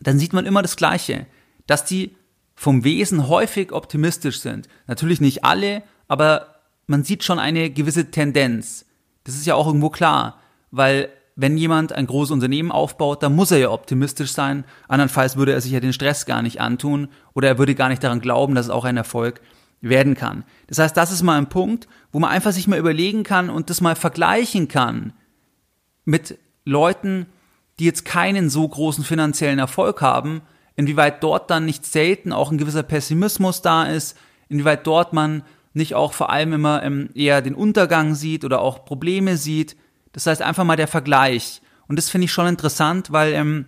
dann 0.00 0.18
sieht 0.18 0.32
man 0.32 0.46
immer 0.46 0.62
das 0.62 0.76
Gleiche, 0.76 1.26
dass 1.66 1.84
die 1.84 2.16
vom 2.54 2.84
Wesen 2.84 3.28
häufig 3.28 3.72
optimistisch 3.72 4.40
sind. 4.40 4.68
Natürlich 4.86 5.20
nicht 5.20 5.44
alle, 5.44 5.82
aber 6.08 6.56
man 6.86 7.04
sieht 7.04 7.24
schon 7.24 7.38
eine 7.38 7.70
gewisse 7.70 8.10
Tendenz. 8.10 8.84
Das 9.24 9.34
ist 9.34 9.46
ja 9.46 9.54
auch 9.54 9.66
irgendwo 9.66 9.90
klar, 9.90 10.40
weil 10.70 11.08
wenn 11.36 11.56
jemand 11.56 11.92
ein 11.92 12.06
großes 12.06 12.32
Unternehmen 12.32 12.70
aufbaut, 12.70 13.22
dann 13.22 13.34
muss 13.34 13.50
er 13.50 13.58
ja 13.58 13.70
optimistisch 13.70 14.32
sein. 14.32 14.64
Andernfalls 14.88 15.36
würde 15.36 15.52
er 15.52 15.60
sich 15.60 15.72
ja 15.72 15.80
den 15.80 15.92
Stress 15.92 16.26
gar 16.26 16.42
nicht 16.42 16.60
antun 16.60 17.08
oder 17.32 17.48
er 17.48 17.58
würde 17.58 17.74
gar 17.74 17.88
nicht 17.88 18.04
daran 18.04 18.20
glauben, 18.20 18.54
dass 18.54 18.66
es 18.66 18.70
auch 18.70 18.84
ein 18.84 18.96
Erfolg 18.96 19.40
werden 19.80 20.14
kann. 20.14 20.44
Das 20.66 20.78
heißt, 20.78 20.96
das 20.96 21.10
ist 21.10 21.22
mal 21.22 21.38
ein 21.38 21.48
Punkt, 21.48 21.88
wo 22.12 22.18
man 22.18 22.30
einfach 22.30 22.52
sich 22.52 22.68
mal 22.68 22.78
überlegen 22.78 23.22
kann 23.22 23.50
und 23.50 23.70
das 23.70 23.80
mal 23.80 23.96
vergleichen 23.96 24.68
kann 24.68 25.12
mit 26.04 26.38
Leuten, 26.64 27.26
die 27.78 27.84
jetzt 27.86 28.04
keinen 28.04 28.50
so 28.50 28.68
großen 28.68 29.04
finanziellen 29.04 29.58
Erfolg 29.58 30.02
haben, 30.02 30.42
inwieweit 30.76 31.22
dort 31.22 31.50
dann 31.50 31.64
nicht 31.64 31.86
selten 31.86 32.32
auch 32.32 32.50
ein 32.50 32.58
gewisser 32.58 32.82
Pessimismus 32.82 33.62
da 33.62 33.84
ist, 33.84 34.16
inwieweit 34.48 34.86
dort 34.86 35.12
man 35.12 35.42
nicht 35.72 35.94
auch 35.94 36.12
vor 36.12 36.30
allem 36.30 36.52
immer 36.52 36.82
ähm, 36.82 37.10
eher 37.14 37.42
den 37.42 37.54
Untergang 37.54 38.14
sieht 38.14 38.44
oder 38.44 38.60
auch 38.60 38.84
Probleme 38.84 39.36
sieht. 39.36 39.76
Das 40.12 40.26
heißt 40.26 40.42
einfach 40.42 40.64
mal 40.64 40.76
der 40.76 40.88
Vergleich. 40.88 41.62
Und 41.86 41.96
das 41.96 42.10
finde 42.10 42.26
ich 42.26 42.32
schon 42.32 42.46
interessant, 42.46 43.12
weil 43.12 43.32
ähm, 43.32 43.66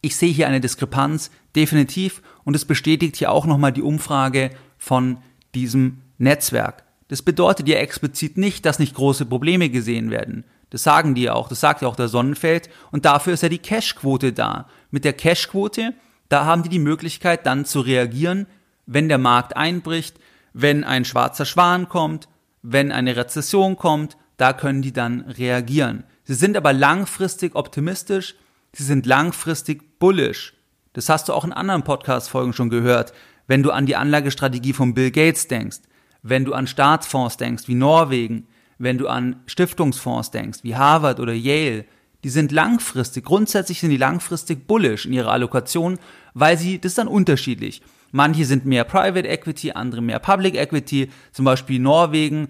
ich 0.00 0.16
sehe 0.16 0.32
hier 0.32 0.48
eine 0.48 0.60
Diskrepanz, 0.60 1.30
definitiv. 1.54 2.22
Und 2.44 2.56
es 2.56 2.64
bestätigt 2.64 3.16
hier 3.16 3.30
auch 3.30 3.46
nochmal 3.46 3.72
die 3.72 3.82
Umfrage 3.82 4.50
von 4.82 5.18
diesem 5.54 6.02
Netzwerk. 6.18 6.82
Das 7.06 7.22
bedeutet 7.22 7.68
ja 7.68 7.76
explizit 7.76 8.36
nicht, 8.36 8.66
dass 8.66 8.80
nicht 8.80 8.96
große 8.96 9.26
Probleme 9.26 9.70
gesehen 9.70 10.10
werden. 10.10 10.42
Das 10.70 10.82
sagen 10.82 11.14
die 11.14 11.22
ja 11.22 11.34
auch, 11.34 11.48
das 11.48 11.60
sagt 11.60 11.82
ja 11.82 11.88
auch 11.88 11.94
der 11.94 12.08
Sonnenfeld. 12.08 12.68
Und 12.90 13.04
dafür 13.04 13.34
ist 13.34 13.44
ja 13.44 13.48
die 13.48 13.58
Cashquote 13.58 14.32
da. 14.32 14.66
Mit 14.90 15.04
der 15.04 15.12
Cashquote, 15.12 15.94
da 16.28 16.46
haben 16.46 16.64
die 16.64 16.68
die 16.68 16.80
Möglichkeit 16.80 17.46
dann 17.46 17.64
zu 17.64 17.80
reagieren, 17.80 18.46
wenn 18.86 19.08
der 19.08 19.18
Markt 19.18 19.56
einbricht, 19.56 20.18
wenn 20.52 20.82
ein 20.82 21.04
schwarzer 21.04 21.44
Schwan 21.44 21.88
kommt, 21.88 22.28
wenn 22.62 22.90
eine 22.90 23.14
Rezession 23.14 23.76
kommt, 23.76 24.16
da 24.36 24.52
können 24.52 24.82
die 24.82 24.92
dann 24.92 25.20
reagieren. 25.20 26.02
Sie 26.24 26.34
sind 26.34 26.56
aber 26.56 26.72
langfristig 26.72 27.54
optimistisch, 27.54 28.34
sie 28.72 28.82
sind 28.82 29.06
langfristig 29.06 30.00
bullish. 30.00 30.54
Das 30.92 31.08
hast 31.08 31.28
du 31.28 31.34
auch 31.34 31.44
in 31.44 31.52
anderen 31.52 31.84
Podcast-Folgen 31.84 32.52
schon 32.52 32.68
gehört, 32.68 33.12
wenn 33.46 33.62
du 33.62 33.70
an 33.70 33.86
die 33.86 33.96
Anlagestrategie 33.96 34.72
von 34.72 34.94
Bill 34.94 35.10
Gates 35.10 35.48
denkst, 35.48 35.78
wenn 36.22 36.44
du 36.44 36.54
an 36.54 36.66
Staatsfonds 36.66 37.36
denkst 37.36 37.64
wie 37.66 37.74
Norwegen, 37.74 38.46
wenn 38.78 38.98
du 38.98 39.08
an 39.08 39.42
Stiftungsfonds 39.46 40.30
denkst 40.30 40.60
wie 40.62 40.76
Harvard 40.76 41.20
oder 41.20 41.32
Yale, 41.32 41.84
die 42.24 42.30
sind 42.30 42.52
langfristig, 42.52 43.24
grundsätzlich 43.24 43.80
sind 43.80 43.90
die 43.90 43.96
langfristig 43.96 44.66
bullish 44.66 45.06
in 45.06 45.12
ihrer 45.12 45.32
Allokation, 45.32 45.98
weil 46.34 46.56
sie, 46.56 46.80
das 46.80 46.92
ist 46.92 46.98
dann 46.98 47.08
unterschiedlich. 47.08 47.82
Manche 48.12 48.44
sind 48.44 48.64
mehr 48.64 48.84
Private 48.84 49.26
Equity, 49.26 49.72
andere 49.72 50.02
mehr 50.02 50.18
Public 50.18 50.54
Equity, 50.54 51.10
zum 51.32 51.44
Beispiel 51.44 51.80
Norwegen 51.80 52.48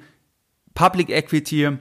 Public 0.74 1.10
Equity, 1.10 1.78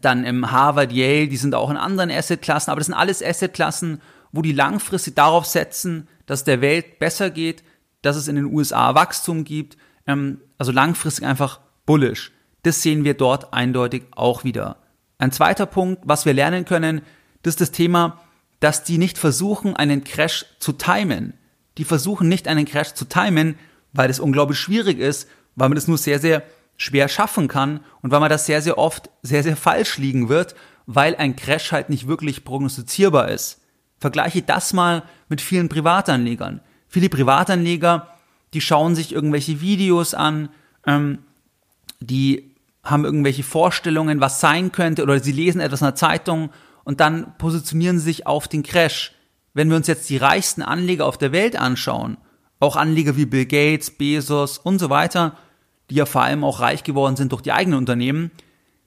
dann 0.00 0.24
im 0.24 0.50
Harvard, 0.50 0.92
Yale, 0.92 1.28
die 1.28 1.36
sind 1.36 1.54
auch 1.54 1.70
in 1.70 1.76
anderen 1.76 2.10
Assetklassen, 2.10 2.70
aber 2.70 2.80
das 2.80 2.86
sind 2.86 2.94
alles 2.94 3.22
Assetklassen, 3.22 4.00
wo 4.32 4.42
die 4.42 4.52
langfristig 4.52 5.16
darauf 5.16 5.46
setzen, 5.46 6.08
dass 6.26 6.44
der 6.44 6.60
Welt 6.60 7.00
besser 7.00 7.30
geht, 7.30 7.64
dass 8.02 8.16
es 8.16 8.28
in 8.28 8.36
den 8.36 8.46
USA 8.46 8.94
Wachstum 8.94 9.44
gibt, 9.44 9.76
ähm, 10.06 10.40
also 10.58 10.72
langfristig 10.72 11.24
einfach 11.24 11.60
bullish. 11.86 12.32
Das 12.62 12.82
sehen 12.82 13.04
wir 13.04 13.14
dort 13.14 13.52
eindeutig 13.52 14.04
auch 14.10 14.44
wieder. 14.44 14.76
Ein 15.18 15.32
zweiter 15.32 15.66
Punkt, 15.66 16.02
was 16.04 16.26
wir 16.26 16.34
lernen 16.34 16.64
können, 16.64 17.02
das 17.42 17.54
ist 17.54 17.60
das 17.60 17.70
Thema, 17.72 18.20
dass 18.60 18.84
die 18.84 18.98
nicht 18.98 19.18
versuchen, 19.18 19.74
einen 19.74 20.04
Crash 20.04 20.46
zu 20.58 20.72
timen. 20.72 21.34
Die 21.78 21.84
versuchen 21.84 22.28
nicht, 22.28 22.48
einen 22.48 22.66
Crash 22.66 22.92
zu 22.92 23.06
timen, 23.06 23.56
weil 23.92 24.08
das 24.08 24.20
unglaublich 24.20 24.58
schwierig 24.58 24.98
ist, 24.98 25.28
weil 25.56 25.68
man 25.68 25.76
das 25.76 25.88
nur 25.88 25.98
sehr, 25.98 26.18
sehr 26.18 26.42
schwer 26.76 27.08
schaffen 27.08 27.48
kann 27.48 27.80
und 28.02 28.10
weil 28.10 28.20
man 28.20 28.30
das 28.30 28.46
sehr, 28.46 28.62
sehr 28.62 28.78
oft 28.78 29.10
sehr, 29.22 29.42
sehr 29.42 29.56
falsch 29.56 29.98
liegen 29.98 30.28
wird, 30.28 30.54
weil 30.86 31.16
ein 31.16 31.36
Crash 31.36 31.72
halt 31.72 31.90
nicht 31.90 32.06
wirklich 32.06 32.44
prognostizierbar 32.44 33.28
ist. 33.28 33.60
Vergleiche 33.98 34.42
das 34.42 34.72
mal 34.72 35.02
mit 35.28 35.40
vielen 35.40 35.68
Privatanlegern. 35.68 36.60
Viele 36.90 37.08
Privatanleger, 37.08 38.08
die 38.52 38.60
schauen 38.60 38.96
sich 38.96 39.14
irgendwelche 39.14 39.60
Videos 39.60 40.12
an, 40.12 40.48
ähm, 40.84 41.20
die 42.00 42.56
haben 42.82 43.04
irgendwelche 43.04 43.44
Vorstellungen, 43.44 44.20
was 44.20 44.40
sein 44.40 44.72
könnte, 44.72 45.04
oder 45.04 45.20
sie 45.20 45.30
lesen 45.30 45.60
etwas 45.60 45.82
in 45.82 45.86
der 45.86 45.94
Zeitung 45.94 46.50
und 46.82 46.98
dann 46.98 47.38
positionieren 47.38 47.98
sie 47.98 48.06
sich 48.06 48.26
auf 48.26 48.48
den 48.48 48.64
Crash. 48.64 49.12
Wenn 49.54 49.70
wir 49.70 49.76
uns 49.76 49.86
jetzt 49.86 50.10
die 50.10 50.16
reichsten 50.16 50.62
Anleger 50.62 51.06
auf 51.06 51.16
der 51.16 51.30
Welt 51.30 51.54
anschauen, 51.54 52.16
auch 52.58 52.74
Anleger 52.74 53.16
wie 53.16 53.26
Bill 53.26 53.46
Gates, 53.46 53.92
Bezos 53.92 54.58
und 54.58 54.80
so 54.80 54.90
weiter, 54.90 55.36
die 55.90 55.94
ja 55.94 56.06
vor 56.06 56.22
allem 56.22 56.42
auch 56.42 56.58
reich 56.58 56.82
geworden 56.82 57.14
sind 57.14 57.30
durch 57.30 57.42
die 57.42 57.52
eigenen 57.52 57.78
Unternehmen, 57.78 58.32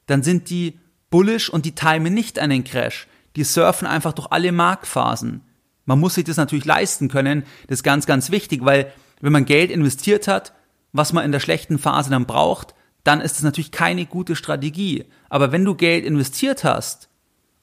dann 0.07 0.23
sind 0.23 0.49
die 0.49 0.77
bullish 1.09 1.49
und 1.49 1.65
die 1.65 1.75
timen 1.75 2.13
nicht 2.13 2.37
einen 2.37 2.65
Crash. 2.65 3.07
Die 3.37 3.45
surfen 3.45 3.87
einfach 3.87 4.11
durch 4.11 4.27
alle 4.29 4.51
Marktphasen. 4.51 5.41
Man 5.85 5.99
muss 5.99 6.15
sich 6.15 6.23
das 6.23 6.37
natürlich 6.37 6.65
leisten 6.65 7.09
können. 7.09 7.43
Das 7.67 7.79
ist 7.79 7.83
ganz, 7.83 8.05
ganz 8.05 8.31
wichtig, 8.31 8.63
weil 8.63 8.91
wenn 9.21 9.33
man 9.33 9.45
Geld 9.45 9.71
investiert 9.71 10.27
hat, 10.27 10.53
was 10.91 11.13
man 11.13 11.25
in 11.25 11.31
der 11.31 11.39
schlechten 11.39 11.79
Phase 11.79 12.09
dann 12.09 12.25
braucht, 12.25 12.75
dann 13.03 13.19
ist 13.19 13.37
es 13.37 13.43
natürlich 13.43 13.71
keine 13.71 14.05
gute 14.05 14.35
Strategie. 14.35 15.05
Aber 15.29 15.51
wenn 15.51 15.65
du 15.65 15.75
Geld 15.75 16.05
investiert 16.05 16.63
hast 16.63 17.09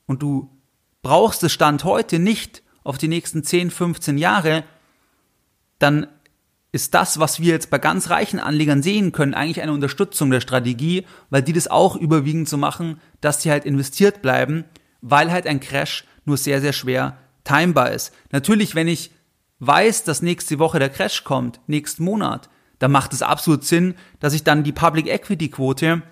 und 0.06 0.22
du 0.22 0.50
brauchst 1.02 1.42
es 1.42 1.52
Stand 1.52 1.84
heute 1.84 2.18
nicht 2.18 2.62
auf 2.82 2.98
die 2.98 3.08
nächsten 3.08 3.42
10, 3.44 3.70
15 3.70 4.18
Jahre, 4.18 4.64
dann 5.78 6.06
ist 6.72 6.94
das, 6.94 7.18
was 7.18 7.40
wir 7.40 7.52
jetzt 7.52 7.70
bei 7.70 7.78
ganz 7.78 8.10
reichen 8.10 8.38
Anlegern 8.38 8.82
sehen 8.82 9.12
können, 9.12 9.34
eigentlich 9.34 9.62
eine 9.62 9.72
Unterstützung 9.72 10.30
der 10.30 10.40
Strategie, 10.40 11.04
weil 11.30 11.42
die 11.42 11.52
das 11.52 11.68
auch 11.68 11.96
überwiegend 11.96 12.48
so 12.48 12.56
machen, 12.56 13.00
dass 13.20 13.42
sie 13.42 13.50
halt 13.50 13.64
investiert 13.64 14.22
bleiben, 14.22 14.64
weil 15.00 15.32
halt 15.32 15.46
ein 15.46 15.60
Crash 15.60 16.04
nur 16.24 16.36
sehr, 16.36 16.60
sehr 16.60 16.72
schwer 16.72 17.16
timebar 17.44 17.92
ist. 17.92 18.12
Natürlich, 18.32 18.74
wenn 18.74 18.88
ich 18.88 19.10
weiß, 19.60 20.04
dass 20.04 20.22
nächste 20.22 20.58
Woche 20.58 20.78
der 20.78 20.88
Crash 20.88 21.24
kommt, 21.24 21.60
nächsten 21.66 22.04
Monat, 22.04 22.48
dann 22.78 22.92
macht 22.92 23.12
es 23.12 23.22
absolut 23.22 23.64
Sinn, 23.64 23.94
dass 24.18 24.32
ich 24.32 24.42
dann 24.42 24.64
die 24.64 24.72
Public 24.72 25.06
Equity 25.06 25.50
Quote 25.50 26.02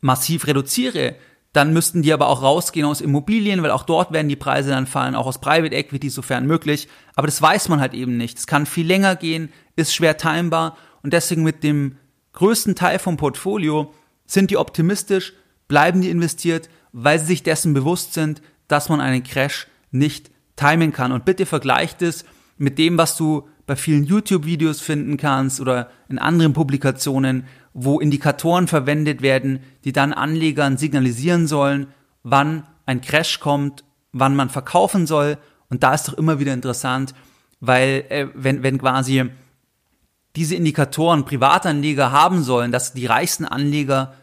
massiv 0.00 0.46
reduziere, 0.46 1.16
dann 1.52 1.72
müssten 1.72 2.02
die 2.02 2.12
aber 2.12 2.28
auch 2.28 2.42
rausgehen 2.42 2.86
aus 2.86 3.00
Immobilien, 3.00 3.62
weil 3.62 3.70
auch 3.70 3.82
dort 3.82 4.12
werden 4.12 4.28
die 4.28 4.36
Preise 4.36 4.70
dann 4.70 4.86
fallen, 4.86 5.14
auch 5.14 5.26
aus 5.26 5.40
Private 5.40 5.74
Equity, 5.74 6.10
sofern 6.10 6.46
möglich. 6.46 6.88
Aber 7.16 7.26
das 7.26 7.40
weiß 7.40 7.68
man 7.68 7.80
halt 7.80 7.94
eben 7.94 8.16
nicht. 8.16 8.38
Es 8.38 8.46
kann 8.46 8.66
viel 8.66 8.86
länger 8.86 9.16
gehen, 9.16 9.50
ist 9.74 9.94
schwer 9.94 10.18
timbar 10.18 10.76
und 11.02 11.12
deswegen 11.14 11.42
mit 11.42 11.64
dem 11.64 11.96
größten 12.34 12.74
Teil 12.74 12.98
vom 12.98 13.16
Portfolio 13.16 13.92
sind 14.26 14.50
die 14.50 14.58
optimistisch, 14.58 15.32
bleiben 15.68 16.02
die 16.02 16.10
investiert, 16.10 16.68
weil 16.92 17.18
sie 17.18 17.26
sich 17.26 17.42
dessen 17.42 17.72
bewusst 17.72 18.12
sind, 18.12 18.42
dass 18.68 18.90
man 18.90 19.00
einen 19.00 19.22
Crash 19.22 19.66
nicht 19.90 20.30
timen 20.58 20.92
kann. 20.92 21.12
Und 21.12 21.24
bitte 21.24 21.46
vergleicht 21.46 22.02
es 22.02 22.24
mit 22.56 22.78
dem, 22.78 22.98
was 22.98 23.16
du 23.16 23.48
bei 23.66 23.76
vielen 23.76 24.04
YouTube-Videos 24.04 24.80
finden 24.80 25.16
kannst 25.16 25.60
oder 25.60 25.90
in 26.08 26.18
anderen 26.18 26.52
Publikationen, 26.52 27.44
wo 27.74 28.00
Indikatoren 28.00 28.66
verwendet 28.66 29.22
werden, 29.22 29.60
die 29.84 29.92
dann 29.92 30.12
Anlegern 30.12 30.78
signalisieren 30.78 31.46
sollen, 31.46 31.88
wann 32.22 32.64
ein 32.86 33.00
Crash 33.00 33.40
kommt, 33.40 33.84
wann 34.12 34.34
man 34.34 34.48
verkaufen 34.48 35.06
soll. 35.06 35.38
Und 35.68 35.82
da 35.82 35.94
ist 35.94 36.08
doch 36.08 36.14
immer 36.14 36.40
wieder 36.40 36.54
interessant, 36.54 37.14
weil 37.60 38.04
äh, 38.08 38.28
wenn, 38.34 38.62
wenn 38.62 38.78
quasi 38.78 39.30
diese 40.34 40.54
Indikatoren 40.54 41.24
Privatanleger 41.24 42.10
haben 42.10 42.42
sollen, 42.42 42.72
dass 42.72 42.94
die 42.94 43.06
reichsten 43.06 43.44
Anleger 43.44 44.14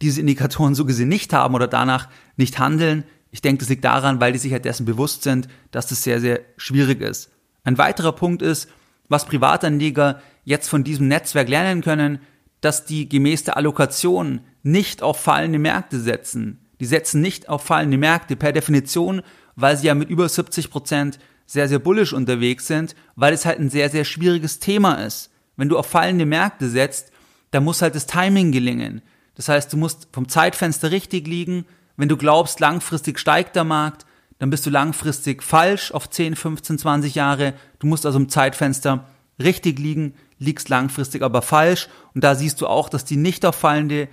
diese 0.00 0.20
Indikatoren 0.20 0.74
so 0.74 0.84
gesehen 0.84 1.08
nicht 1.08 1.32
haben 1.32 1.54
oder 1.54 1.66
danach 1.66 2.08
nicht 2.36 2.58
handeln. 2.58 3.04
Ich 3.30 3.42
denke, 3.42 3.60
das 3.60 3.68
liegt 3.68 3.84
daran, 3.84 4.20
weil 4.20 4.32
die 4.32 4.38
sich 4.38 4.52
halt 4.52 4.64
dessen 4.64 4.86
bewusst 4.86 5.22
sind, 5.22 5.48
dass 5.70 5.86
das 5.86 6.02
sehr, 6.02 6.20
sehr 6.20 6.40
schwierig 6.56 7.00
ist. 7.00 7.30
Ein 7.64 7.78
weiterer 7.78 8.12
Punkt 8.12 8.42
ist, 8.42 8.68
was 9.08 9.26
Privatanleger 9.26 10.22
jetzt 10.44 10.68
von 10.68 10.84
diesem 10.84 11.08
Netzwerk 11.08 11.48
lernen 11.48 11.82
können, 11.82 12.20
dass 12.60 12.84
die 12.84 13.08
gemäß 13.08 13.44
der 13.44 13.56
Allokation 13.56 14.40
nicht 14.62 15.02
auf 15.02 15.20
fallende 15.20 15.58
Märkte 15.58 16.00
setzen. 16.00 16.58
Die 16.80 16.86
setzen 16.86 17.20
nicht 17.20 17.48
auf 17.48 17.62
fallende 17.62 17.98
Märkte 17.98 18.36
per 18.36 18.52
Definition, 18.52 19.22
weil 19.56 19.76
sie 19.76 19.88
ja 19.88 19.94
mit 19.94 20.10
über 20.10 20.28
70 20.28 20.70
Prozent 20.70 21.18
sehr, 21.46 21.68
sehr 21.68 21.78
bullisch 21.78 22.12
unterwegs 22.12 22.66
sind, 22.66 22.94
weil 23.16 23.32
es 23.32 23.46
halt 23.46 23.58
ein 23.58 23.70
sehr, 23.70 23.90
sehr 23.90 24.04
schwieriges 24.04 24.58
Thema 24.58 24.94
ist. 24.94 25.30
Wenn 25.56 25.68
du 25.68 25.78
auf 25.78 25.86
fallende 25.86 26.26
Märkte 26.26 26.68
setzt, 26.68 27.10
dann 27.50 27.64
muss 27.64 27.82
halt 27.82 27.94
das 27.94 28.06
Timing 28.06 28.52
gelingen. 28.52 29.02
Das 29.34 29.48
heißt, 29.48 29.72
du 29.72 29.76
musst 29.76 30.08
vom 30.12 30.28
Zeitfenster 30.28 30.90
richtig 30.90 31.26
liegen. 31.26 31.64
Wenn 31.98 32.08
du 32.08 32.16
glaubst, 32.16 32.60
langfristig 32.60 33.18
steigt 33.18 33.56
der 33.56 33.64
Markt, 33.64 34.06
dann 34.38 34.50
bist 34.50 34.64
du 34.64 34.70
langfristig 34.70 35.42
falsch 35.42 35.90
auf 35.90 36.08
10, 36.08 36.36
15, 36.36 36.78
20 36.78 37.14
Jahre. 37.16 37.54
Du 37.80 37.88
musst 37.88 38.06
also 38.06 38.18
im 38.18 38.28
Zeitfenster 38.28 39.04
richtig 39.42 39.80
liegen, 39.80 40.14
liegst 40.38 40.68
langfristig 40.68 41.22
aber 41.22 41.42
falsch. 41.42 41.88
Und 42.14 42.22
da 42.22 42.36
siehst 42.36 42.60
du 42.60 42.68
auch, 42.68 42.88
dass 42.88 43.04
die 43.04 43.16
nicht 43.16 43.44
auf 43.44 43.56
fallende 43.56 44.08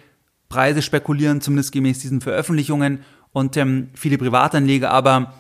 Preise 0.49 0.81
spekulieren, 0.81 1.41
zumindest 1.41 1.71
gemäß 1.71 1.99
diesen 1.99 2.21
Veröffentlichungen. 2.21 3.01
Und 3.31 3.55
ähm, 3.55 3.89
viele 3.93 4.17
Privatanleger 4.17 4.89
aber 4.89 5.35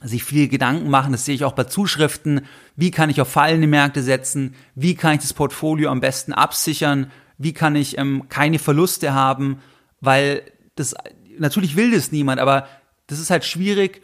sich 0.00 0.22
viel 0.22 0.46
Gedanken 0.48 0.88
machen, 0.88 1.12
das 1.12 1.24
sehe 1.24 1.34
ich 1.34 1.44
auch 1.44 1.52
bei 1.52 1.64
Zuschriften, 1.64 2.42
wie 2.76 2.90
kann 2.90 3.10
ich 3.10 3.20
auf 3.20 3.28
fallende 3.28 3.68
Märkte 3.68 4.02
setzen, 4.02 4.54
wie 4.74 4.94
kann 4.94 5.14
ich 5.14 5.20
das 5.20 5.32
Portfolio 5.32 5.90
am 5.90 6.00
besten 6.00 6.32
absichern, 6.32 7.10
wie 7.38 7.52
kann 7.52 7.76
ich 7.76 7.98
ähm, 7.98 8.24
keine 8.28 8.58
Verluste 8.58 9.14
haben, 9.14 9.58
weil 10.00 10.42
das, 10.74 10.94
natürlich 11.38 11.76
will 11.76 11.90
das 11.92 12.12
niemand, 12.12 12.40
aber 12.40 12.66
das 13.06 13.18
ist 13.18 13.30
halt 13.30 13.44
schwierig, 13.44 14.02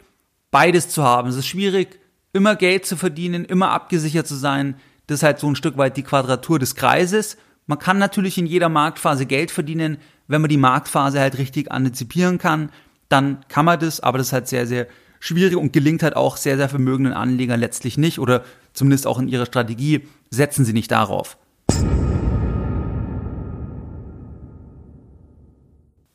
beides 0.51 0.89
zu 0.89 1.03
haben. 1.03 1.29
Es 1.29 1.35
ist 1.35 1.47
schwierig, 1.47 1.99
immer 2.33 2.55
Geld 2.55 2.85
zu 2.85 2.97
verdienen, 2.97 3.45
immer 3.45 3.71
abgesichert 3.71 4.27
zu 4.27 4.35
sein. 4.35 4.75
Das 5.07 5.19
ist 5.19 5.23
halt 5.23 5.39
so 5.39 5.47
ein 5.49 5.55
Stück 5.55 5.77
weit 5.77 5.97
die 5.97 6.03
Quadratur 6.03 6.59
des 6.59 6.75
Kreises. 6.75 7.37
Man 7.65 7.79
kann 7.79 7.97
natürlich 7.97 8.37
in 8.37 8.45
jeder 8.45 8.69
Marktphase 8.69 9.25
Geld 9.25 9.51
verdienen, 9.51 9.97
wenn 10.27 10.41
man 10.41 10.49
die 10.49 10.57
Marktphase 10.57 11.19
halt 11.19 11.37
richtig 11.37 11.71
antizipieren 11.71 12.37
kann, 12.37 12.71
dann 13.09 13.39
kann 13.47 13.65
man 13.65 13.79
das, 13.79 13.99
aber 13.99 14.19
das 14.19 14.27
ist 14.27 14.33
halt 14.33 14.47
sehr, 14.47 14.67
sehr 14.67 14.87
schwierig 15.19 15.55
und 15.55 15.73
gelingt 15.73 16.03
halt 16.03 16.15
auch 16.15 16.37
sehr, 16.37 16.55
sehr 16.55 16.69
vermögenden 16.69 17.13
Anlegern 17.13 17.59
letztlich 17.59 17.97
nicht 17.97 18.19
oder 18.19 18.43
zumindest 18.73 19.07
auch 19.07 19.19
in 19.19 19.27
ihrer 19.27 19.47
Strategie 19.47 20.07
setzen 20.29 20.65
sie 20.65 20.73
nicht 20.73 20.91
darauf. 20.91 21.37